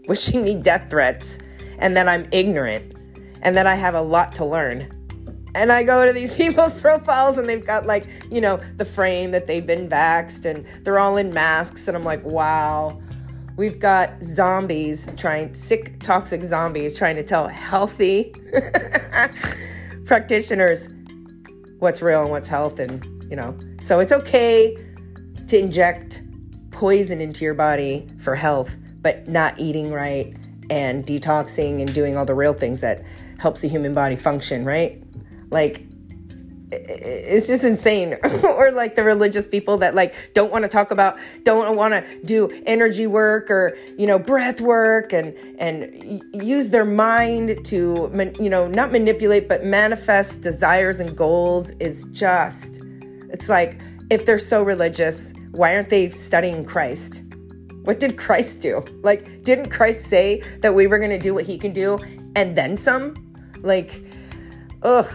wishing 0.08 0.44
me 0.44 0.56
death 0.56 0.90
threats, 0.90 1.40
and 1.80 1.96
that 1.98 2.08
I'm 2.08 2.28
ignorant 2.32 2.96
and 3.42 3.58
that 3.58 3.68
I 3.68 3.76
have 3.76 3.96
a 3.96 4.02
lot 4.02 4.34
to 4.36 4.46
learn. 4.46 5.01
And 5.54 5.72
I 5.72 5.84
go 5.84 6.06
to 6.06 6.14
these 6.14 6.36
people's 6.38 6.80
profiles 6.80 7.38
and 7.38 7.48
they've 7.48 7.66
got 7.66 7.86
like, 7.86 8.06
you 8.30 8.42
know, 8.42 8.58
the 8.78 8.86
frame 8.86 9.32
that 9.32 9.48
they've 9.48 9.66
been 9.66 9.88
vaxxed 9.90 10.46
and 10.46 10.66
they're 10.86 11.00
all 11.00 11.18
in 11.18 11.34
masks. 11.34 11.88
And 11.88 11.98
I'm 11.98 12.04
like, 12.04 12.24
wow, 12.24 13.02
we've 13.58 13.80
got 13.80 14.22
zombies 14.24 15.08
trying, 15.18 15.54
sick, 15.54 16.02
toxic 16.02 16.44
zombies 16.44 16.98
trying 16.98 17.16
to 17.16 17.24
tell 17.24 17.48
healthy 17.48 18.34
practitioners 20.06 20.90
what's 21.80 22.02
real 22.02 22.22
and 22.22 22.32
what's 22.32 22.48
health. 22.48 22.80
And, 22.80 23.26
you 23.30 23.36
know, 23.36 23.58
so 23.80 24.00
it's 24.00 24.12
okay 24.12 24.78
to 25.48 25.60
inject 25.60 26.24
poison 26.72 27.20
into 27.20 27.44
your 27.44 27.54
body 27.54 28.08
for 28.20 28.36
health, 28.36 28.78
but 29.02 29.28
not 29.28 29.60
eating 29.60 29.92
right 29.92 30.36
and 30.70 31.06
detoxing 31.06 31.82
and 31.82 31.94
doing 31.94 32.16
all 32.16 32.26
the 32.26 32.34
real 32.34 32.54
things 32.54 32.80
that 32.82 33.04
helps 33.40 33.62
the 33.62 33.68
human 33.68 33.94
body 33.94 34.16
function, 34.16 34.64
right? 34.64 35.01
Like 35.52 35.86
it's 36.72 37.48
just 37.48 37.64
insane. 37.64 38.18
Or 38.62 38.72
like 38.72 38.96
the 38.96 39.04
religious 39.04 39.48
people 39.48 39.78
that 39.78 39.96
like 39.96 40.14
don't 40.34 40.52
want 40.52 40.64
to 40.64 40.70
talk 40.70 40.92
about 40.92 41.18
don't 41.44 41.76
want 41.76 41.94
to 41.94 42.24
do 42.24 42.50
energy 42.66 43.08
work 43.08 43.50
or 43.50 43.78
you 43.98 44.06
know 44.06 44.20
breath 44.20 44.62
work 44.62 45.14
and 45.14 45.36
and 45.60 46.24
use 46.34 46.70
their 46.70 46.86
mind 46.86 47.64
to 47.66 48.12
you 48.40 48.50
know 48.50 48.68
not 48.68 48.92
manipulate 48.92 49.48
but 49.48 49.64
manifest 49.64 50.42
desires 50.42 51.00
and 51.00 51.18
goals 51.18 51.72
is 51.80 52.04
just 52.12 52.82
it's 53.30 53.50
like 53.50 53.80
if 54.12 54.26
they're 54.26 54.38
so 54.38 54.62
religious 54.62 55.34
why 55.52 55.76
aren't 55.76 55.90
they 55.90 56.10
studying 56.10 56.64
Christ? 56.64 57.24
What 57.84 58.00
did 58.00 58.18
Christ 58.18 58.62
do? 58.62 58.84
Like 59.02 59.44
didn't 59.44 59.70
Christ 59.70 60.06
say 60.06 60.42
that 60.60 60.74
we 60.74 60.88
were 60.88 61.00
going 61.00 61.12
to 61.12 61.20
do 61.20 61.34
what 61.34 61.46
he 61.46 61.58
can 61.58 61.72
do 61.74 61.98
and 62.36 62.56
then 62.56 62.78
some? 62.78 63.16
Like, 63.62 64.04
ugh. 64.84 65.12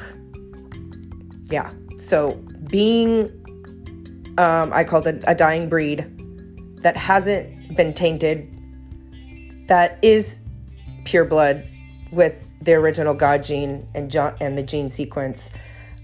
Yeah. 1.51 1.73
So 1.99 2.35
being, 2.69 3.31
um, 4.39 4.73
I 4.73 4.85
called 4.85 5.07
it 5.07 5.23
a 5.27 5.35
dying 5.35 5.69
breed 5.69 6.07
that 6.83 6.97
hasn't 6.97 7.77
been 7.77 7.95
tainted, 7.95 8.53
that 9.69 9.99
is 10.03 10.41
pure 11.05 11.25
blood 11.25 11.67
with 12.13 12.51
the 12.61 12.75
original 12.75 13.15
God 13.15 13.43
gene 13.43 13.87
and 13.95 14.11
John 14.11 14.35
and 14.41 14.57
the 14.57 14.63
gene 14.63 14.91
sequence. 14.91 15.51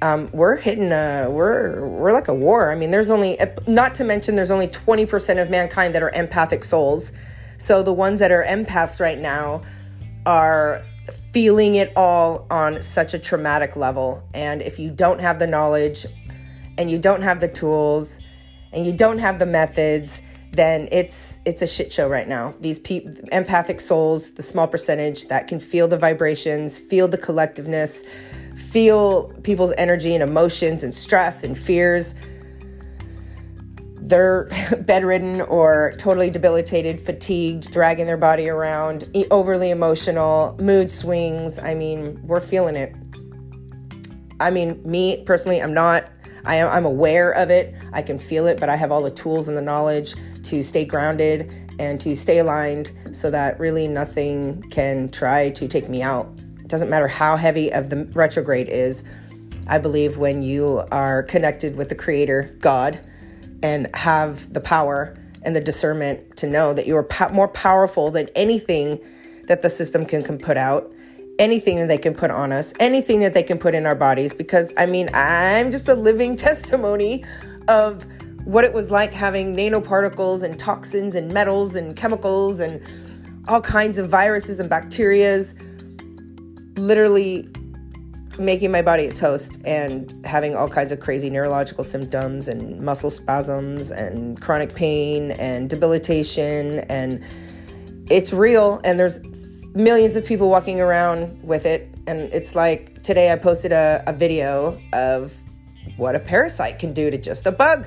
Um, 0.01 0.29
we're 0.33 0.57
hitting 0.57 0.91
a 0.91 1.29
we're 1.31 1.87
we're 1.87 2.13
like 2.13 2.29
a 2.29 2.35
war. 2.35 2.73
I 2.73 2.75
mean, 2.75 2.91
there's 2.91 3.11
only 3.11 3.39
not 3.67 3.95
to 3.97 4.05
mention 4.05 4.35
there's 4.35 4.51
only 4.51 4.67
20% 4.67 5.41
of 5.41 5.49
mankind 5.49 5.95
that 5.95 6.03
are 6.03 6.11
empathic 6.11 6.65
souls. 6.65 7.13
So 7.59 7.83
the 7.85 7.93
ones 7.93 8.19
that 8.19 8.33
are 8.33 8.45
empaths 8.45 9.01
right 9.01 9.19
now 9.19 9.63
are 10.27 10.83
feeling 11.33 11.77
it 11.77 11.93
all 11.97 12.47
on 12.51 12.83
such 12.83 13.15
a 13.15 13.19
traumatic 13.19 13.77
level. 13.77 14.23
And 14.35 14.63
if 14.63 14.79
you 14.79 14.91
don't 14.91 15.21
have 15.21 15.39
the 15.39 15.47
knowledge 15.47 16.07
and 16.79 16.91
you 16.91 16.99
don't 16.99 17.23
have 17.23 17.41
the 17.41 17.49
tools 17.49 18.21
and 18.73 18.85
you 18.87 18.93
don't 18.93 19.19
have 19.19 19.39
the 19.39 19.47
methods, 19.47 20.23
then 20.53 20.87
it's 20.93 21.41
it's 21.47 21.63
a 21.63 21.67
shit 21.67 21.91
show 21.91 22.09
right 22.09 22.29
now. 22.29 22.55
These 22.61 22.79
pe- 22.79 23.07
empathic 23.33 23.81
souls, 23.81 24.33
the 24.33 24.43
small 24.43 24.69
percentage 24.69 25.29
that 25.29 25.47
can 25.49 25.59
feel 25.59 25.89
the 25.89 25.97
vibrations, 25.97 26.79
feel 26.79 27.09
the 27.09 27.17
collectiveness, 27.17 28.05
feel 28.71 29.33
people's 29.43 29.73
energy 29.79 30.15
and 30.15 30.23
emotions 30.23 30.85
and 30.85 30.95
stress 30.95 31.43
and 31.43 31.57
fears 31.57 32.15
they're 34.03 34.49
bedridden 34.81 35.41
or 35.43 35.95
totally 35.99 36.31
debilitated, 36.31 37.01
fatigued, 37.01 37.71
dragging 37.71 38.07
their 38.07 38.17
body 38.17 38.49
around, 38.49 39.09
overly 39.31 39.71
emotional, 39.71 40.57
mood 40.61 40.91
swings. 40.91 41.59
I 41.59 41.75
mean, 41.75 42.21
we're 42.27 42.41
feeling 42.41 42.77
it. 42.77 42.95
I 44.41 44.51
mean, 44.51 44.83
me 44.85 45.23
personally, 45.25 45.63
I'm 45.63 45.75
not. 45.75 46.11
I 46.45 46.57
am, 46.57 46.69
I'm 46.71 46.85
aware 46.85 47.31
of 47.33 47.51
it. 47.51 47.75
I 47.93 48.03
can 48.03 48.19
feel 48.19 48.49
it, 48.49 48.59
but 48.59 48.69
I 48.69 48.75
have 48.75 48.91
all 48.91 49.03
the 49.03 49.13
tools 49.13 49.47
and 49.47 49.57
the 49.57 49.63
knowledge 49.63 50.15
to 50.45 50.63
stay 50.65 50.85
grounded 50.85 51.53
and 51.79 52.01
to 52.01 52.17
stay 52.17 52.39
aligned 52.39 52.91
so 53.13 53.31
that 53.31 53.61
really 53.61 53.87
nothing 53.87 54.63
can 54.63 55.09
try 55.11 55.51
to 55.51 55.69
take 55.69 55.89
me 55.89 56.03
out. 56.03 56.29
It 56.59 56.67
doesn't 56.67 56.91
matter 56.91 57.07
how 57.07 57.37
heavy 57.37 57.73
of 57.73 57.91
the 57.91 58.07
retrograde 58.15 58.69
is. 58.69 59.05
I 59.69 59.79
believe 59.79 60.17
when 60.17 60.43
you 60.43 60.83
are 60.91 61.23
connected 61.23 61.77
with 61.77 61.89
the 61.89 61.95
creator, 61.95 62.57
God, 62.59 63.01
and 63.63 63.95
have 63.95 64.53
the 64.53 64.61
power 64.61 65.17
and 65.43 65.57
the 65.57 65.61
discernment 65.61 66.37
to 66.37 66.47
know 66.47 66.73
that 66.73 66.87
you 66.87 66.97
are 66.97 67.05
po- 67.05 67.29
more 67.31 67.49
powerful 67.49 68.11
than 68.11 68.29
anything 68.35 69.01
that 69.49 69.63
the 69.63 69.71
system 69.71 70.05
can, 70.05 70.23
can 70.23 70.39
put 70.39 70.57
out, 70.57 70.93
anything 71.39 71.77
that 71.77 71.89
they 71.89 71.99
can 71.99 72.15
put 72.15 72.31
on 72.31 72.53
us, 72.53 72.73
anything 72.81 73.21
that 73.21 73.35
they 73.35 73.43
can 73.43 73.59
put 73.59 73.75
in 73.75 73.87
our 73.87 73.95
bodies. 73.95 74.33
Because 74.33 74.73
I 74.77 74.87
mean, 74.87 75.11
I'm 75.15 75.71
just 75.71 75.89
a 75.89 75.95
living 75.95 76.37
testimony 76.49 77.25
of 77.69 78.07
what 78.45 78.65
it 78.65 78.73
was 78.73 78.91
like 78.91 79.15
having 79.15 79.55
nanoparticles 79.55 80.43
and 80.43 80.59
toxins 80.59 81.15
and 81.15 81.33
metals 81.33 81.77
and 81.77 81.97
chemicals 81.97 82.61
and 82.61 82.81
all 83.49 83.61
kinds 83.61 83.99
of 83.99 84.09
viruses 84.09 84.61
and 84.61 84.71
bacterias 84.71 85.55
literally 86.77 87.49
making 88.39 88.71
my 88.71 88.83
body 88.83 89.07
a 89.07 89.13
toast 89.13 89.59
and 89.65 90.25
having 90.25 90.55
all 90.55 90.69
kinds 90.69 90.93
of 90.93 91.01
crazy 91.01 91.29
neurological 91.29 91.85
symptoms 91.85 92.49
and 92.49 92.81
muscle 92.81 93.11
spasms 93.11 93.91
and 93.91 94.41
chronic 94.41 94.75
pain 94.75 95.33
and 95.33 95.69
debilitation. 95.69 96.81
And 96.89 97.23
it's 98.11 98.33
real 98.33 98.81
and 98.85 98.99
there's 98.99 99.21
millions 99.75 100.17
of 100.17 100.25
people 100.25 100.49
walking 100.49 100.81
around 100.81 101.43
with 101.43 101.67
it. 101.67 101.89
And 102.07 102.33
it's 102.33 102.55
like 102.55 103.01
today 103.03 103.33
i 103.33 103.37
posted 103.37 103.73
a, 103.73 104.03
a 104.07 104.13
video 104.13 104.81
of 104.93 105.35
what 105.97 106.15
a 106.15 106.21
parasite 106.21 106.79
can 106.79 106.93
do 106.93 107.11
to 107.11 107.19
just 107.19 107.47
a 107.47 107.53
bug. 107.53 107.87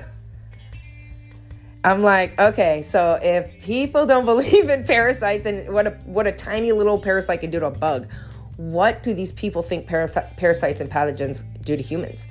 I'm 1.84 2.02
like 2.02 2.38
okay 2.40 2.82
so 2.82 3.18
if 3.22 3.62
people 3.62 4.06
don't 4.06 4.24
believe 4.32 4.68
in 4.70 4.84
parasites 4.84 5.46
and 5.46 5.72
what 5.72 5.86
a 5.86 5.90
what 6.04 6.26
a 6.26 6.32
tiny 6.32 6.72
little 6.72 6.98
parasite 6.98 7.40
can 7.40 7.50
do 7.50 7.60
to 7.60 7.66
a 7.66 7.70
bug 7.70 8.08
what 8.56 9.02
do 9.02 9.14
these 9.14 9.32
people 9.32 9.62
think 9.62 9.88
parath- 9.88 10.36
parasites 10.36 10.80
and 10.80 10.90
pathogens 10.90 11.44
do 11.62 11.76
to 11.76 11.82
humans? 11.82 12.26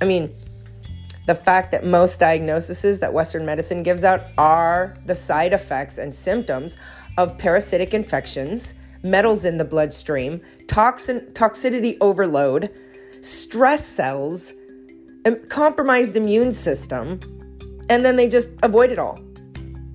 I 0.00 0.06
mean, 0.06 0.34
the 1.26 1.34
fact 1.34 1.70
that 1.70 1.84
most 1.84 2.20
diagnoses 2.20 3.00
that 3.00 3.12
Western 3.12 3.46
medicine 3.46 3.82
gives 3.82 4.04
out 4.04 4.26
are 4.36 4.96
the 5.06 5.14
side 5.14 5.52
effects 5.52 5.98
and 5.98 6.14
symptoms 6.14 6.76
of 7.16 7.38
parasitic 7.38 7.94
infections, 7.94 8.74
metals 9.02 9.44
in 9.44 9.56
the 9.56 9.64
bloodstream, 9.64 10.40
toxin 10.66 11.20
toxicity 11.32 11.96
overload, 12.00 12.70
stress 13.22 13.86
cells, 13.86 14.52
compromised 15.48 16.16
immune 16.16 16.52
system, 16.52 17.20
and 17.88 18.04
then 18.04 18.16
they 18.16 18.28
just 18.28 18.50
avoid 18.62 18.90
it 18.90 18.98
all. 18.98 19.18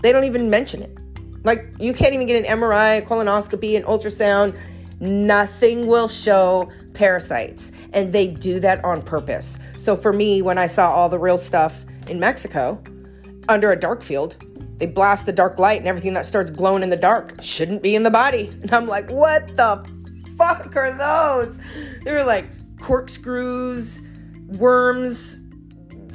They 0.02 0.12
don't 0.12 0.24
even 0.24 0.50
mention 0.50 0.82
it. 0.82 0.98
Like 1.44 1.66
you 1.80 1.94
can't 1.94 2.14
even 2.14 2.26
get 2.26 2.44
an 2.44 2.60
MRI, 2.60 3.06
colonoscopy, 3.06 3.78
an 3.78 3.84
ultrasound, 3.84 4.58
nothing 5.00 5.88
will 5.88 6.08
show 6.08 6.72
parasites. 6.94 7.72
And 7.94 8.12
they 8.12 8.28
do 8.28 8.60
that 8.60 8.84
on 8.84 9.02
purpose. 9.02 9.60
So 9.76 9.96
for 9.96 10.14
me, 10.14 10.42
when 10.42 10.58
I 10.58 10.66
saw 10.66 10.92
all 10.92 11.10
the 11.10 11.20
real 11.20 11.38
stuff 11.38 11.86
in 12.08 12.20
Mexico 12.20 12.82
under 13.48 13.72
a 13.72 13.76
dark 13.76 14.04
field, 14.04 14.38
they 14.78 14.86
blast 14.86 15.26
the 15.26 15.34
dark 15.34 15.60
light 15.60 15.80
and 15.80 15.88
everything 15.88 16.14
that 16.14 16.26
starts 16.26 16.52
glowing 16.52 16.84
in 16.84 16.90
the 16.90 16.98
dark 16.98 17.42
shouldn't 17.42 17.84
be 17.84 17.96
in 17.96 18.04
the 18.04 18.12
body. 18.12 18.50
And 18.62 18.74
I'm 18.74 18.88
like, 18.88 19.10
what 19.10 19.56
the 19.56 19.86
fuck 20.38 20.76
are 20.76 20.92
those? 20.92 21.60
They 22.04 22.12
were 22.12 22.24
like 22.24 22.46
corkscrews, 22.80 24.02
worms, 24.48 25.40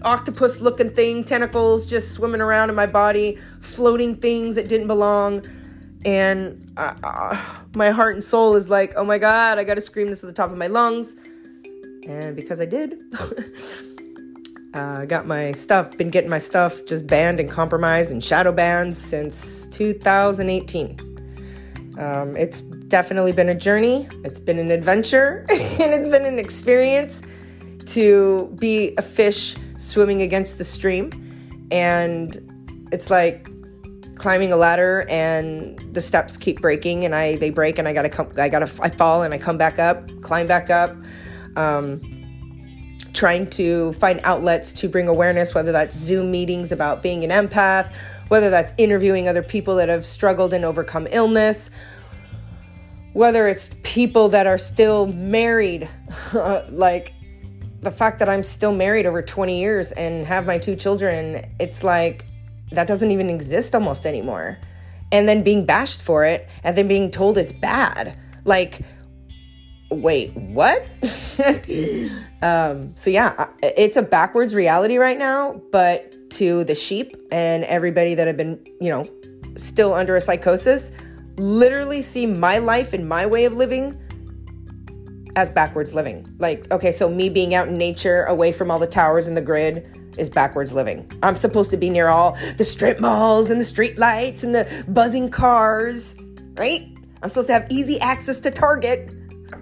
octopus 0.02 0.60
looking 0.60 0.90
thing, 0.90 1.24
tentacles 1.24 1.86
just 1.86 2.12
swimming 2.12 2.40
around 2.40 2.70
in 2.70 2.74
my 2.74 2.86
body, 2.86 3.38
floating 3.60 4.16
things 4.16 4.54
that 4.54 4.68
didn't 4.68 4.86
belong 4.86 5.46
and 6.04 6.70
uh, 6.76 6.94
uh, 7.02 7.40
my 7.74 7.90
heart 7.90 8.14
and 8.14 8.22
soul 8.22 8.56
is 8.56 8.68
like, 8.68 8.92
oh 8.96 9.04
my 9.04 9.18
God, 9.18 9.58
I 9.58 9.64
got 9.64 9.74
to 9.74 9.80
scream 9.80 10.08
this 10.08 10.22
at 10.22 10.26
the 10.26 10.34
top 10.34 10.50
of 10.50 10.58
my 10.58 10.66
lungs. 10.66 11.16
And 12.06 12.36
because 12.36 12.60
I 12.60 12.66
did, 12.66 13.02
uh, 14.74 15.06
got 15.06 15.26
my 15.26 15.52
stuff, 15.52 15.96
been 15.96 16.10
getting 16.10 16.28
my 16.28 16.38
stuff 16.38 16.84
just 16.84 17.06
banned 17.06 17.40
and 17.40 17.50
compromised 17.50 18.12
and 18.12 18.22
shadow 18.22 18.52
banned 18.52 18.96
since 18.96 19.66
2018. 19.68 21.00
Um, 21.98 22.36
it's 22.36 22.60
definitely 22.60 23.32
been 23.32 23.48
a 23.48 23.54
journey, 23.54 24.08
it's 24.24 24.38
been 24.38 24.58
an 24.58 24.70
adventure, 24.70 25.46
and 25.50 25.94
it's 25.94 26.08
been 26.08 26.26
an 26.26 26.38
experience 26.38 27.22
to 27.86 28.54
be 28.58 28.94
a 28.98 29.02
fish 29.02 29.56
swimming 29.76 30.22
against 30.22 30.58
the 30.58 30.64
stream. 30.64 31.10
And 31.70 32.36
it's 32.92 33.10
like, 33.10 33.48
climbing 34.16 34.52
a 34.52 34.56
ladder 34.56 35.06
and 35.08 35.78
the 35.92 36.00
steps 36.00 36.36
keep 36.36 36.60
breaking 36.60 37.04
and 37.04 37.14
I 37.14 37.36
they 37.36 37.50
break 37.50 37.78
and 37.78 37.88
I 37.88 37.92
gotta 37.92 38.08
come 38.08 38.30
I 38.36 38.48
gotta 38.48 38.70
I 38.80 38.90
fall 38.90 39.22
and 39.22 39.34
I 39.34 39.38
come 39.38 39.58
back 39.58 39.78
up, 39.78 40.08
climb 40.22 40.46
back 40.46 40.70
up. 40.70 40.96
Um, 41.56 42.00
trying 43.12 43.48
to 43.48 43.92
find 43.94 44.20
outlets 44.24 44.72
to 44.72 44.88
bring 44.88 45.08
awareness, 45.08 45.54
whether 45.54 45.72
that's 45.72 45.96
Zoom 45.96 46.30
meetings 46.30 46.72
about 46.72 47.02
being 47.02 47.24
an 47.24 47.30
empath, 47.30 47.92
whether 48.28 48.50
that's 48.50 48.74
interviewing 48.76 49.28
other 49.28 49.42
people 49.42 49.76
that 49.76 49.88
have 49.88 50.04
struggled 50.04 50.52
and 50.52 50.64
overcome 50.64 51.06
illness, 51.12 51.70
whether 53.12 53.46
it's 53.46 53.70
people 53.84 54.28
that 54.28 54.46
are 54.46 54.58
still 54.58 55.06
married, 55.06 55.88
like 56.70 57.14
the 57.80 57.90
fact 57.90 58.18
that 58.18 58.28
I'm 58.28 58.42
still 58.42 58.72
married 58.72 59.06
over 59.06 59.22
20 59.22 59.60
years 59.60 59.92
and 59.92 60.26
have 60.26 60.46
my 60.46 60.58
two 60.58 60.74
children, 60.74 61.42
it's 61.60 61.84
like 61.84 62.26
that 62.72 62.86
doesn't 62.86 63.10
even 63.10 63.30
exist 63.30 63.74
almost 63.74 64.06
anymore. 64.06 64.58
And 65.12 65.28
then 65.28 65.42
being 65.42 65.64
bashed 65.64 66.02
for 66.02 66.24
it 66.24 66.48
and 66.62 66.76
then 66.76 66.88
being 66.88 67.10
told 67.10 67.38
it's 67.38 67.52
bad. 67.52 68.18
Like, 68.44 68.80
wait, 69.90 70.34
what? 70.36 70.82
um, 72.42 72.94
so, 72.96 73.10
yeah, 73.10 73.48
it's 73.62 73.96
a 73.96 74.02
backwards 74.02 74.54
reality 74.54 74.96
right 74.96 75.18
now, 75.18 75.60
but 75.70 76.14
to 76.30 76.64
the 76.64 76.74
sheep 76.74 77.14
and 77.30 77.64
everybody 77.64 78.14
that 78.14 78.26
have 78.26 78.36
been, 78.36 78.62
you 78.80 78.90
know, 78.90 79.06
still 79.56 79.94
under 79.94 80.16
a 80.16 80.20
psychosis, 80.20 80.92
literally 81.36 82.02
see 82.02 82.26
my 82.26 82.58
life 82.58 82.92
and 82.92 83.08
my 83.08 83.26
way 83.26 83.44
of 83.44 83.54
living 83.54 84.00
as 85.36 85.50
backwards 85.50 85.94
living. 85.94 86.32
Like, 86.38 86.70
okay, 86.70 86.92
so 86.92 87.08
me 87.08 87.28
being 87.28 87.54
out 87.54 87.68
in 87.68 87.76
nature, 87.76 88.24
away 88.24 88.52
from 88.52 88.70
all 88.70 88.78
the 88.78 88.86
towers 88.86 89.26
and 89.26 89.36
the 89.36 89.42
grid, 89.42 89.86
is 90.16 90.30
backwards 90.30 90.72
living. 90.72 91.10
I'm 91.22 91.36
supposed 91.36 91.70
to 91.70 91.76
be 91.76 91.90
near 91.90 92.08
all 92.08 92.38
the 92.56 92.64
strip 92.64 93.00
malls 93.00 93.50
and 93.50 93.60
the 93.60 93.64
street 93.64 93.98
lights 93.98 94.44
and 94.44 94.54
the 94.54 94.84
buzzing 94.88 95.30
cars, 95.30 96.16
right? 96.54 96.88
I'm 97.22 97.28
supposed 97.28 97.48
to 97.48 97.54
have 97.54 97.66
easy 97.70 97.98
access 98.00 98.38
to 98.40 98.50
Target. 98.50 99.10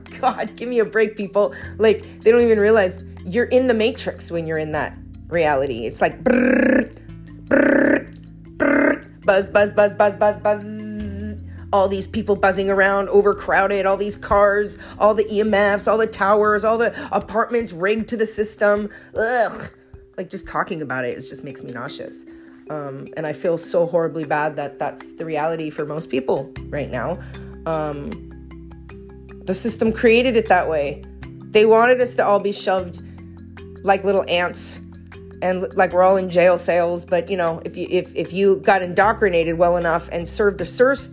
God, 0.20 0.54
give 0.56 0.68
me 0.68 0.78
a 0.78 0.84
break, 0.84 1.16
people. 1.16 1.54
Like, 1.78 2.20
they 2.20 2.30
don't 2.30 2.42
even 2.42 2.58
realize 2.58 3.02
you're 3.24 3.46
in 3.46 3.66
the 3.66 3.74
matrix 3.74 4.30
when 4.30 4.46
you're 4.46 4.58
in 4.58 4.72
that 4.72 4.96
reality. 5.28 5.86
It's 5.86 6.00
like 6.00 6.22
brrr, 6.22 6.92
brrr, 7.48 8.14
brrr, 8.56 9.24
buzz, 9.24 9.50
buzz, 9.50 9.72
buzz, 9.74 9.94
buzz, 9.94 10.16
buzz, 10.16 10.38
buzz 10.40 10.82
all 11.72 11.88
these 11.88 12.06
people 12.06 12.36
buzzing 12.36 12.70
around, 12.70 13.08
overcrowded, 13.08 13.86
all 13.86 13.96
these 13.96 14.16
cars, 14.16 14.78
all 14.98 15.14
the 15.14 15.24
EMFs, 15.24 15.90
all 15.90 15.98
the 15.98 16.06
towers, 16.06 16.64
all 16.64 16.76
the 16.76 16.94
apartments 17.10 17.72
rigged 17.72 18.08
to 18.08 18.16
the 18.16 18.26
system. 18.26 18.90
Ugh. 19.16 19.70
Like 20.16 20.30
just 20.30 20.46
talking 20.46 20.82
about 20.82 21.04
it, 21.04 21.16
it 21.16 21.20
just 21.28 21.44
makes 21.44 21.62
me 21.62 21.72
nauseous. 21.72 22.26
Um, 22.70 23.08
and 23.16 23.26
I 23.26 23.32
feel 23.32 23.58
so 23.58 23.86
horribly 23.86 24.24
bad 24.24 24.56
that 24.56 24.78
that's 24.78 25.14
the 25.14 25.24
reality 25.24 25.70
for 25.70 25.84
most 25.84 26.10
people 26.10 26.52
right 26.68 26.90
now. 26.90 27.18
Um, 27.66 28.10
the 29.44 29.54
system 29.54 29.92
created 29.92 30.36
it 30.36 30.48
that 30.48 30.68
way. 30.68 31.02
They 31.50 31.66
wanted 31.66 32.00
us 32.00 32.14
to 32.14 32.24
all 32.24 32.40
be 32.40 32.52
shoved 32.52 33.02
like 33.84 34.04
little 34.04 34.24
ants 34.28 34.80
and 35.42 35.74
like 35.74 35.92
we're 35.92 36.02
all 36.02 36.16
in 36.16 36.30
jail 36.30 36.56
cells 36.56 37.04
but 37.04 37.28
you 37.28 37.36
know 37.36 37.60
if 37.64 37.76
you 37.76 37.86
if, 37.90 38.14
if 38.14 38.32
you 38.32 38.56
got 38.60 38.80
indoctrinated 38.80 39.58
well 39.58 39.76
enough 39.76 40.08
and 40.12 40.26
served 40.26 40.58
the, 40.58 40.64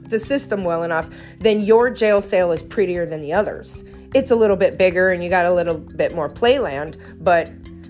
the 0.08 0.20
system 0.20 0.63
well 0.63 0.84
enough 0.84 1.10
then 1.39 1.60
your 1.60 1.89
jail 1.89 2.22
cell 2.22 2.51
is 2.51 2.62
prettier 2.62 3.06
than 3.06 3.22
the 3.22 3.34
others 3.34 3.84
it's 4.13 4.32
a 4.32 4.36
little 4.36 4.56
bit 4.56 4.77
bigger 4.77 5.10
and 5.10 5.24
you 5.24 5.29
got 5.29 5.46
a 5.46 5.51
little 5.51 5.77
bit 5.77 6.13
more 6.13 6.29
playland 6.29 6.96
but 7.20 7.50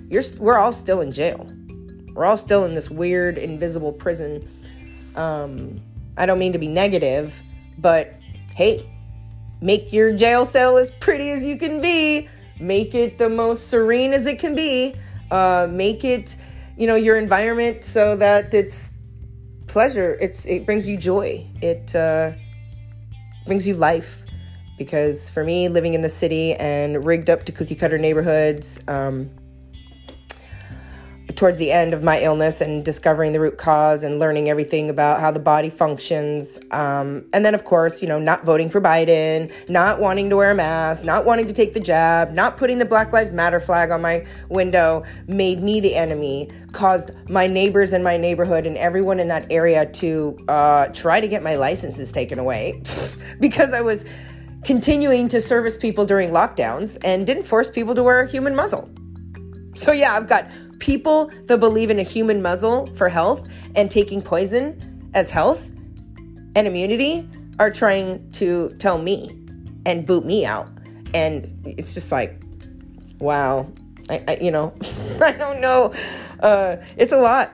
you're 0.10 0.24
we're 0.38 0.58
all 0.58 0.72
still 0.72 1.02
in 1.02 1.12
jail 1.12 1.52
we're 2.14 2.26
all 2.26 2.38
still 2.38 2.66
in 2.66 2.74
this 2.74 2.90
weird 2.90 3.38
invisible 3.38 3.94
prison 3.94 4.48
um, 5.16 5.80
i 6.18 6.26
don't 6.26 6.40
mean 6.40 6.54
to 6.54 6.60
be 6.60 6.68
negative 6.68 7.42
but 7.78 8.16
hey 8.56 8.90
make 9.62 9.94
your 9.94 10.14
jail 10.14 10.46
cell 10.46 10.78
as 10.78 10.92
pretty 11.00 11.32
as 11.32 11.46
you 11.46 11.58
can 11.58 11.80
be 11.82 12.28
make 12.60 12.94
it 12.94 13.18
the 13.18 13.30
most 13.30 13.70
serene 13.70 14.14
as 14.14 14.28
it 14.28 14.40
can 14.40 14.56
be 14.56 14.96
uh, 15.32 15.68
make 15.70 16.04
it, 16.04 16.36
you 16.78 16.88
know, 16.88 16.96
your 16.96 17.18
environment 17.18 17.84
so 17.84 18.16
that 18.16 18.54
it's 18.54 18.94
pleasure. 19.68 20.18
It's 20.20 20.46
it 20.46 20.66
brings 20.66 20.88
you 20.88 20.98
joy. 20.98 21.46
It 21.62 21.96
uh, 21.96 22.34
brings 23.46 23.68
you 23.68 23.76
life. 23.76 24.24
Because 24.78 25.30
for 25.30 25.44
me, 25.44 25.68
living 25.68 25.94
in 25.94 26.02
the 26.02 26.10
city 26.10 26.54
and 26.54 27.06
rigged 27.06 27.30
up 27.30 27.44
to 27.46 27.52
cookie 27.52 27.76
cutter 27.76 27.98
neighborhoods, 27.98 28.80
um, 28.88 29.30
towards 31.40 31.58
the 31.58 31.72
end 31.72 31.94
of 31.94 32.04
my 32.04 32.20
illness 32.20 32.60
and 32.60 32.84
discovering 32.84 33.32
the 33.32 33.40
root 33.40 33.58
cause 33.58 34.04
and 34.04 34.20
learning 34.20 34.50
everything 34.50 34.90
about 34.90 35.22
how 35.22 35.32
the 35.32 35.40
body 35.40 35.70
functions. 35.70 36.60
Um, 36.72 37.24
and 37.32 37.46
then, 37.46 37.56
of 37.56 37.64
course, 37.64 38.02
you 38.02 38.10
know, 38.10 38.20
not 38.20 38.44
voting 38.44 38.70
for 38.70 38.82
Biden, 38.82 39.50
not 39.70 40.02
wanting 40.02 40.30
to 40.32 40.36
wear 40.36 40.52
a 40.52 40.56
mask, 40.56 41.06
not 41.06 41.24
wanting 41.24 41.46
to 41.46 41.54
take 41.54 41.72
the 41.72 41.80
jab, 41.80 42.34
not 42.34 42.58
putting 42.58 42.78
the 42.78 42.84
Black 42.84 43.14
Lives 43.14 43.32
Matter 43.32 43.62
flag 43.62 43.90
on 43.90 44.02
my 44.02 44.26
window 44.50 45.06
made 45.28 45.64
me 45.64 45.80
the 45.80 45.96
enemy, 45.96 46.50
caused 46.74 47.12
my 47.30 47.48
neighbors 47.48 47.94
in 47.94 48.04
my 48.04 48.18
neighborhood 48.18 48.66
and 48.66 48.78
everyone 48.78 49.18
in 49.18 49.30
that 49.30 49.50
area 49.50 49.86
to 49.92 50.38
uh, 50.50 50.88
try 50.88 51.22
to 51.22 51.28
get 51.30 51.42
my 51.42 51.56
licenses 51.56 52.12
taken 52.12 52.38
away 52.38 52.84
because 53.40 53.74
I 53.74 53.80
was 53.80 54.04
continuing 54.66 55.30
to 55.30 55.40
service 55.40 55.78
people 55.78 56.06
during 56.06 56.32
lockdowns 56.32 56.98
and 57.02 57.26
didn't 57.26 57.44
force 57.44 57.72
people 57.72 57.96
to 57.96 58.04
wear 58.04 58.24
a 58.24 58.30
human 58.30 58.58
muzzle. 58.58 58.90
So, 59.74 59.94
yeah, 59.94 60.18
I've 60.18 60.28
got 60.28 60.52
people 60.80 61.32
that 61.46 61.60
believe 61.60 61.90
in 61.90 62.00
a 62.00 62.04
human 62.04 62.42
muzzle 62.42 62.88
for 62.96 63.10
health 63.10 63.48
and 63.76 63.92
taking 63.92 64.22
poison 64.22 65.10
as 65.14 65.30
health 65.30 65.70
and 66.56 66.68
immunity 66.68 67.28
are 67.60 67.70
trying 67.70 68.32
to 68.32 68.70
tell 68.80 68.98
me 68.98 69.36
and 69.86 70.06
boot 70.06 70.26
me 70.26 70.46
out. 70.46 70.68
And 71.14 71.52
it's 71.66 71.94
just 71.94 72.12
like, 72.12 72.42
wow, 73.20 73.72
I, 74.10 74.24
I 74.28 74.38
you 74.42 74.52
know, 74.52 74.74
I 75.22 75.32
don't 75.34 75.60
know. 75.60 75.94
Uh, 76.40 76.78
it's 76.98 77.12
a 77.12 77.20
lot. 77.20 77.54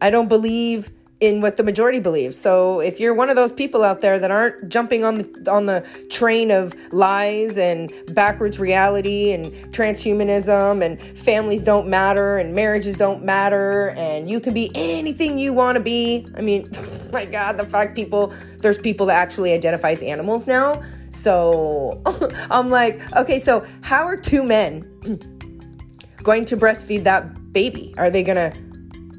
I 0.00 0.10
don't 0.10 0.28
believe 0.28 0.90
in 1.20 1.40
what 1.40 1.56
the 1.56 1.62
majority 1.62 2.00
believes. 2.00 2.36
So 2.36 2.80
if 2.80 2.98
you're 2.98 3.14
one 3.14 3.30
of 3.30 3.36
those 3.36 3.52
people 3.52 3.84
out 3.84 4.00
there 4.00 4.18
that 4.18 4.30
aren't 4.30 4.68
jumping 4.68 5.04
on 5.04 5.18
the 5.18 5.50
on 5.50 5.66
the 5.66 5.86
train 6.10 6.50
of 6.50 6.74
lies 6.92 7.56
and 7.56 7.92
backwards 8.14 8.58
reality 8.58 9.32
and 9.32 9.52
transhumanism 9.72 10.84
and 10.84 11.00
families 11.16 11.62
don't 11.62 11.88
matter 11.88 12.36
and 12.38 12.54
marriages 12.54 12.96
don't 12.96 13.24
matter 13.24 13.90
and 13.90 14.28
you 14.28 14.40
can 14.40 14.52
be 14.52 14.70
anything 14.74 15.38
you 15.38 15.52
want 15.52 15.76
to 15.76 15.82
be. 15.82 16.26
I 16.36 16.40
mean, 16.40 16.70
my 17.12 17.24
god, 17.24 17.58
the 17.58 17.64
fact 17.64 17.94
people 17.94 18.34
there's 18.58 18.78
people 18.78 19.06
that 19.06 19.16
actually 19.16 19.52
identify 19.52 19.92
as 19.92 20.02
animals 20.02 20.46
now. 20.46 20.82
So 21.10 22.02
I'm 22.50 22.70
like, 22.70 23.00
okay, 23.16 23.38
so 23.38 23.64
how 23.82 24.04
are 24.04 24.16
two 24.16 24.42
men 24.42 24.82
going 26.22 26.44
to 26.46 26.56
breastfeed 26.56 27.04
that 27.04 27.52
baby? 27.52 27.94
Are 27.96 28.10
they 28.10 28.24
going 28.24 28.36
to 28.36 28.63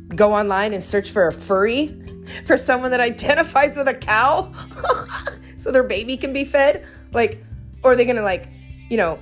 go 0.09 0.33
online 0.33 0.73
and 0.73 0.83
search 0.83 1.11
for 1.11 1.27
a 1.27 1.31
furry 1.31 2.01
for 2.45 2.57
someone 2.57 2.91
that 2.91 2.99
identifies 2.99 3.77
with 3.77 3.87
a 3.87 3.93
cow 3.93 4.51
so 5.57 5.71
their 5.71 5.83
baby 5.83 6.17
can 6.17 6.33
be 6.33 6.45
fed. 6.45 6.85
Like 7.11 7.43
or 7.83 7.91
are 7.91 7.95
they 7.95 8.05
gonna 8.05 8.21
like 8.21 8.49
you 8.89 8.97
know 8.97 9.19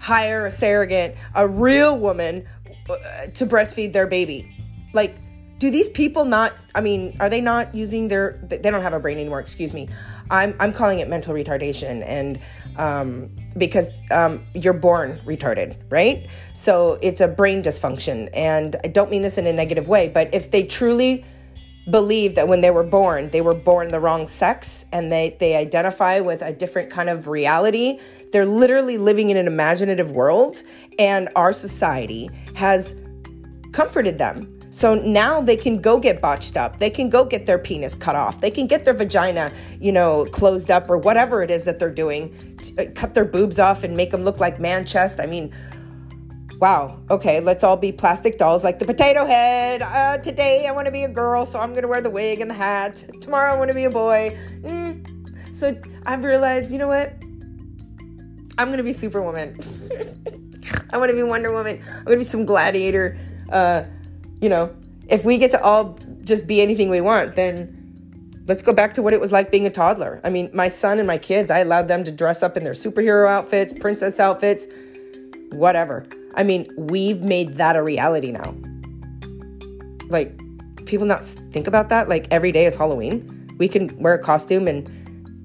hire 0.00 0.46
a 0.46 0.50
surrogate 0.50 1.16
a 1.34 1.46
real 1.46 1.98
woman 1.98 2.46
uh, 2.88 3.26
to 3.34 3.46
breastfeed 3.46 3.92
their 3.92 4.06
baby? 4.06 4.48
Like 4.92 5.16
do 5.62 5.70
these 5.70 5.88
people 5.88 6.24
not 6.24 6.54
i 6.74 6.80
mean 6.80 7.16
are 7.20 7.30
they 7.30 7.40
not 7.40 7.72
using 7.72 8.08
their 8.08 8.40
they 8.48 8.58
don't 8.58 8.82
have 8.82 8.94
a 8.94 8.98
brain 8.98 9.16
anymore 9.16 9.38
excuse 9.38 9.72
me 9.72 9.88
i'm 10.28 10.56
i'm 10.58 10.72
calling 10.72 10.98
it 10.98 11.08
mental 11.08 11.32
retardation 11.32 12.02
and 12.04 12.40
um, 12.76 13.30
because 13.56 13.90
um, 14.10 14.42
you're 14.54 14.72
born 14.72 15.20
retarded, 15.26 15.76
right? 15.90 16.26
So 16.54 16.98
it's 17.02 17.20
a 17.20 17.28
brain 17.28 17.62
dysfunction. 17.62 18.30
And 18.32 18.76
I 18.82 18.88
don't 18.88 19.10
mean 19.10 19.20
this 19.20 19.36
in 19.36 19.46
a 19.46 19.52
negative 19.52 19.88
way, 19.88 20.08
but 20.08 20.32
if 20.34 20.50
they 20.50 20.62
truly 20.62 21.22
believe 21.90 22.36
that 22.36 22.48
when 22.48 22.60
they 22.60 22.70
were 22.70 22.84
born, 22.84 23.28
they 23.30 23.40
were 23.40 23.54
born 23.54 23.90
the 23.90 24.00
wrong 24.00 24.26
sex 24.26 24.86
and 24.92 25.12
they, 25.12 25.36
they 25.38 25.56
identify 25.56 26.20
with 26.20 26.40
a 26.40 26.52
different 26.52 26.88
kind 26.88 27.08
of 27.08 27.28
reality, 27.28 27.98
they're 28.30 28.46
literally 28.46 28.96
living 28.96 29.30
in 29.30 29.36
an 29.36 29.46
imaginative 29.46 30.12
world. 30.12 30.62
And 30.98 31.28
our 31.36 31.52
society 31.52 32.30
has 32.54 32.94
comforted 33.72 34.16
them 34.16 34.61
so 34.72 34.94
now 34.94 35.42
they 35.42 35.56
can 35.56 35.82
go 35.82 36.00
get 36.00 36.22
botched 36.22 36.56
up. 36.56 36.78
They 36.78 36.88
can 36.88 37.10
go 37.10 37.26
get 37.26 37.44
their 37.44 37.58
penis 37.58 37.94
cut 37.94 38.16
off. 38.16 38.40
They 38.40 38.50
can 38.50 38.66
get 38.66 38.84
their 38.84 38.94
vagina, 38.94 39.52
you 39.78 39.92
know, 39.92 40.24
closed 40.24 40.70
up 40.70 40.88
or 40.88 40.96
whatever 40.96 41.42
it 41.42 41.50
is 41.50 41.64
that 41.64 41.78
they're 41.78 41.90
doing. 41.90 42.34
Uh, 42.78 42.86
cut 42.94 43.12
their 43.12 43.26
boobs 43.26 43.58
off 43.58 43.84
and 43.84 43.94
make 43.94 44.10
them 44.10 44.24
look 44.24 44.40
like 44.40 44.58
man 44.58 44.86
chest. 44.86 45.20
I 45.20 45.26
mean, 45.26 45.52
wow. 46.58 46.98
Okay, 47.10 47.40
let's 47.40 47.62
all 47.62 47.76
be 47.76 47.92
plastic 47.92 48.38
dolls 48.38 48.64
like 48.64 48.78
the 48.78 48.86
potato 48.86 49.26
head. 49.26 49.82
Uh, 49.82 50.16
today 50.16 50.66
I 50.66 50.72
want 50.72 50.86
to 50.86 50.92
be 50.92 51.04
a 51.04 51.08
girl, 51.08 51.44
so 51.44 51.60
I'm 51.60 51.72
going 51.72 51.82
to 51.82 51.88
wear 51.88 52.00
the 52.00 52.08
wig 52.08 52.40
and 52.40 52.48
the 52.48 52.54
hat. 52.54 53.04
Tomorrow 53.20 53.52
I 53.52 53.58
want 53.58 53.68
to 53.68 53.74
be 53.74 53.84
a 53.84 53.90
boy. 53.90 54.38
Mm. 54.62 55.54
So 55.54 55.78
I've 56.06 56.24
realized, 56.24 56.70
you 56.70 56.78
know 56.78 56.88
what? 56.88 57.12
I'm 58.56 58.68
going 58.68 58.78
to 58.78 58.84
be 58.84 58.94
Superwoman. 58.94 59.54
I 60.90 60.96
want 60.96 61.10
to 61.10 61.14
be 61.14 61.22
Wonder 61.22 61.52
Woman. 61.52 61.82
I'm 61.86 62.04
going 62.04 62.16
to 62.16 62.20
be 62.20 62.24
some 62.24 62.46
gladiator. 62.46 63.18
Uh, 63.50 63.84
you 64.42 64.48
know, 64.48 64.74
if 65.08 65.24
we 65.24 65.38
get 65.38 65.50
to 65.52 65.62
all 65.62 65.96
just 66.24 66.46
be 66.46 66.60
anything 66.60 66.90
we 66.90 67.00
want, 67.00 67.36
then 67.36 67.78
let's 68.46 68.62
go 68.62 68.72
back 68.72 68.92
to 68.94 69.02
what 69.02 69.14
it 69.14 69.20
was 69.20 69.30
like 69.30 69.52
being 69.52 69.66
a 69.66 69.70
toddler. 69.70 70.20
I 70.24 70.30
mean, 70.30 70.50
my 70.52 70.68
son 70.68 70.98
and 70.98 71.06
my 71.06 71.16
kids, 71.16 71.50
I 71.50 71.60
allowed 71.60 71.86
them 71.86 72.02
to 72.04 72.10
dress 72.10 72.42
up 72.42 72.56
in 72.56 72.64
their 72.64 72.72
superhero 72.72 73.28
outfits, 73.28 73.72
princess 73.72 74.18
outfits, 74.18 74.66
whatever. 75.52 76.04
I 76.34 76.42
mean, 76.42 76.68
we've 76.76 77.22
made 77.22 77.54
that 77.54 77.76
a 77.76 77.82
reality 77.82 78.32
now. 78.32 78.54
Like, 80.08 80.36
people 80.86 81.06
not 81.06 81.22
think 81.22 81.68
about 81.68 81.88
that. 81.90 82.08
Like, 82.08 82.26
every 82.32 82.50
day 82.50 82.66
is 82.66 82.74
Halloween. 82.74 83.48
We 83.58 83.68
can 83.68 83.96
wear 83.98 84.14
a 84.14 84.18
costume 84.18 84.66
and 84.66 84.90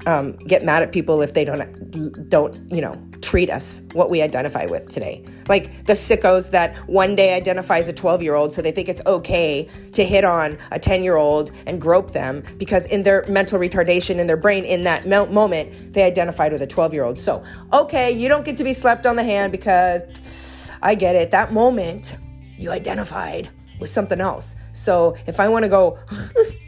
um, 0.05 0.33
get 0.37 0.63
mad 0.63 0.83
at 0.83 0.91
people 0.91 1.21
if 1.21 1.33
they 1.33 1.43
don't 1.43 2.29
don't 2.29 2.71
you 2.71 2.81
know 2.81 3.01
treat 3.21 3.49
us 3.49 3.81
what 3.93 4.09
we 4.09 4.21
identify 4.21 4.65
with 4.65 4.87
today. 4.89 5.23
Like 5.47 5.85
the 5.85 5.93
sickos 5.93 6.51
that 6.51 6.75
one 6.87 7.15
day 7.15 7.33
identify 7.33 7.79
as 7.79 7.87
a 7.87 7.93
12 7.93 8.21
year 8.21 8.35
old 8.35 8.53
so 8.53 8.61
they 8.61 8.71
think 8.71 8.89
it's 8.89 9.01
okay 9.05 9.67
to 9.93 10.05
hit 10.05 10.23
on 10.23 10.57
a 10.71 10.79
10 10.79 11.03
year 11.03 11.15
old 11.15 11.51
and 11.65 11.81
grope 11.81 12.11
them 12.11 12.43
because 12.57 12.85
in 12.87 13.03
their 13.03 13.25
mental 13.27 13.59
retardation 13.59 14.19
in 14.19 14.27
their 14.27 14.37
brain 14.37 14.65
in 14.65 14.83
that 14.83 15.07
moment 15.07 15.93
they 15.93 16.03
identified 16.03 16.51
with 16.51 16.61
a 16.61 16.67
12 16.67 16.93
year 16.93 17.03
old 17.03 17.19
so 17.19 17.43
okay 17.73 18.11
you 18.11 18.27
don't 18.27 18.45
get 18.45 18.57
to 18.57 18.63
be 18.63 18.73
slapped 18.73 19.05
on 19.05 19.15
the 19.15 19.23
hand 19.23 19.51
because 19.51 20.71
i 20.81 20.95
get 20.95 21.15
it. 21.15 21.31
That 21.31 21.51
moment 21.51 22.17
you 22.57 22.71
identified 22.71 23.49
with 23.79 23.89
something 23.89 24.19
else. 24.19 24.55
So 24.73 25.15
if 25.25 25.39
i 25.39 25.47
want 25.47 25.63
to 25.63 25.69
go 25.69 25.97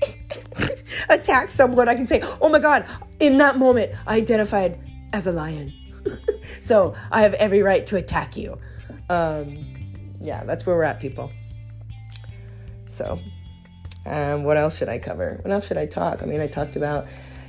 attack 1.09 1.49
someone, 1.49 1.87
I 1.89 1.95
can 1.95 2.07
say, 2.07 2.21
oh 2.41 2.49
my 2.49 2.59
God, 2.59 2.85
in 3.19 3.37
that 3.37 3.57
moment, 3.57 3.91
I 4.07 4.17
identified 4.17 4.79
as 5.13 5.27
a 5.27 5.31
lion. 5.31 5.73
so 6.59 6.95
I 7.11 7.21
have 7.21 7.33
every 7.35 7.61
right 7.61 7.85
to 7.87 7.97
attack 7.97 8.37
you. 8.37 8.57
Um, 9.09 9.65
yeah, 10.21 10.43
that's 10.43 10.65
where 10.65 10.75
we're 10.75 10.83
at, 10.83 10.99
people. 10.99 11.31
So, 12.87 13.19
um, 14.05 14.43
what 14.43 14.57
else 14.57 14.77
should 14.77 14.89
I 14.89 14.97
cover? 14.97 15.39
What 15.43 15.51
else 15.51 15.67
should 15.67 15.77
I 15.77 15.85
talk? 15.85 16.23
I 16.23 16.25
mean, 16.25 16.41
I 16.41 16.47
talked 16.47 16.75
about, 16.75 17.07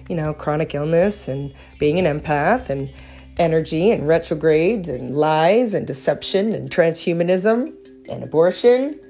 you 0.09 0.16
know, 0.16 0.35
chronic 0.35 0.74
illness 0.74 1.29
and 1.29 1.53
being 1.79 1.98
an 1.98 2.05
empath 2.05 2.68
and 2.68 2.92
energy 3.38 3.90
and 3.90 4.07
retrograde 4.07 4.88
and 4.88 5.16
lies 5.16 5.72
and 5.74 5.87
deception 5.87 6.55
and 6.55 6.70
transhumanism 6.70 7.74
and 8.11 8.22
abortion. 8.22 9.00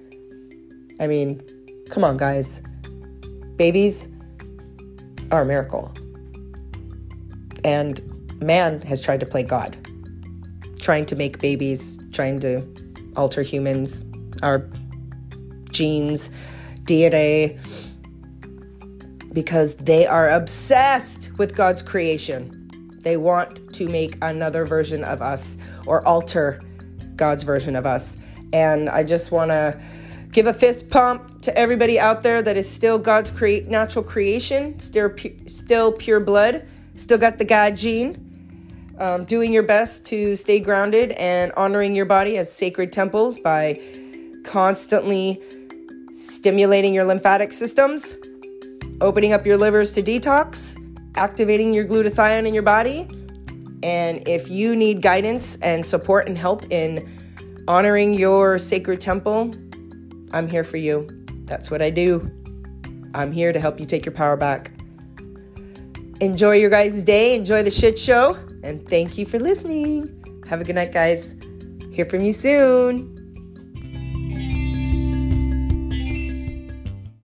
I 1.00 1.06
mean, 1.06 1.42
come 1.90 2.04
on, 2.04 2.16
guys. 2.16 2.62
Babies 3.56 4.08
are 5.30 5.42
a 5.42 5.46
miracle. 5.46 5.92
And 7.64 8.00
man 8.40 8.82
has 8.82 9.00
tried 9.00 9.20
to 9.20 9.26
play 9.26 9.42
God, 9.42 9.76
trying 10.80 11.06
to 11.06 11.16
make 11.16 11.40
babies, 11.40 11.98
trying 12.12 12.40
to 12.40 12.66
alter 13.16 13.42
humans, 13.42 14.04
our 14.42 14.66
genes, 15.70 16.30
DNA, 16.84 17.58
because 19.32 19.76
they 19.76 20.06
are 20.06 20.30
obsessed 20.30 21.36
with 21.38 21.54
God's 21.54 21.82
creation. 21.82 22.56
They 23.02 23.16
want 23.16 23.72
to 23.74 23.88
make 23.88 24.16
another 24.22 24.64
version 24.64 25.04
of 25.04 25.22
us 25.22 25.56
or 25.86 26.06
alter 26.06 26.60
God's 27.16 27.44
version 27.44 27.76
of 27.76 27.86
us. 27.86 28.18
And 28.52 28.88
I 28.88 29.04
just 29.04 29.30
want 29.30 29.50
to 29.50 29.80
give 30.32 30.46
a 30.46 30.54
fist 30.54 30.90
pump 30.90 31.42
to 31.42 31.56
everybody 31.58 31.98
out 31.98 32.22
there 32.22 32.42
that 32.42 32.56
is 32.56 32.70
still 32.70 32.98
God's 32.98 33.30
create 33.30 33.68
natural 33.68 34.04
creation, 34.04 34.78
still 34.78 35.10
pu- 35.10 35.48
still 35.48 35.92
pure 35.92 36.20
blood, 36.20 36.66
still 36.96 37.18
got 37.18 37.38
the 37.38 37.44
God 37.44 37.76
gene. 37.76 38.26
Um, 38.98 39.24
doing 39.24 39.50
your 39.50 39.62
best 39.62 40.04
to 40.08 40.36
stay 40.36 40.60
grounded 40.60 41.12
and 41.12 41.52
honoring 41.52 41.96
your 41.96 42.04
body 42.04 42.36
as 42.36 42.52
sacred 42.52 42.92
temples 42.92 43.38
by 43.38 43.80
constantly 44.44 45.40
stimulating 46.12 46.92
your 46.92 47.04
lymphatic 47.04 47.50
systems, 47.50 48.16
opening 49.00 49.32
up 49.32 49.46
your 49.46 49.56
livers 49.56 49.90
to 49.92 50.02
detox, 50.02 50.76
activating 51.14 51.72
your 51.72 51.86
glutathione 51.86 52.46
in 52.46 52.52
your 52.52 52.62
body. 52.62 53.08
And 53.82 54.28
if 54.28 54.50
you 54.50 54.76
need 54.76 55.00
guidance 55.00 55.56
and 55.62 55.84
support 55.84 56.28
and 56.28 56.36
help 56.36 56.70
in 56.70 57.08
honoring 57.66 58.12
your 58.12 58.58
sacred 58.58 59.00
temple, 59.00 59.54
I'm 60.32 60.48
here 60.48 60.64
for 60.64 60.76
you. 60.76 61.08
That's 61.44 61.70
what 61.70 61.82
I 61.82 61.90
do. 61.90 62.30
I'm 63.14 63.32
here 63.32 63.52
to 63.52 63.60
help 63.60 63.80
you 63.80 63.86
take 63.86 64.04
your 64.04 64.14
power 64.14 64.36
back. 64.36 64.70
Enjoy 66.20 66.52
your 66.52 66.70
guys' 66.70 67.02
day. 67.02 67.34
Enjoy 67.34 67.62
the 67.62 67.70
shit 67.70 67.98
show. 67.98 68.36
And 68.62 68.86
thank 68.88 69.18
you 69.18 69.26
for 69.26 69.38
listening. 69.38 70.42
Have 70.48 70.60
a 70.60 70.64
good 70.64 70.74
night, 70.74 70.92
guys. 70.92 71.34
Hear 71.92 72.04
from 72.04 72.22
you 72.22 72.32
soon. 72.32 73.19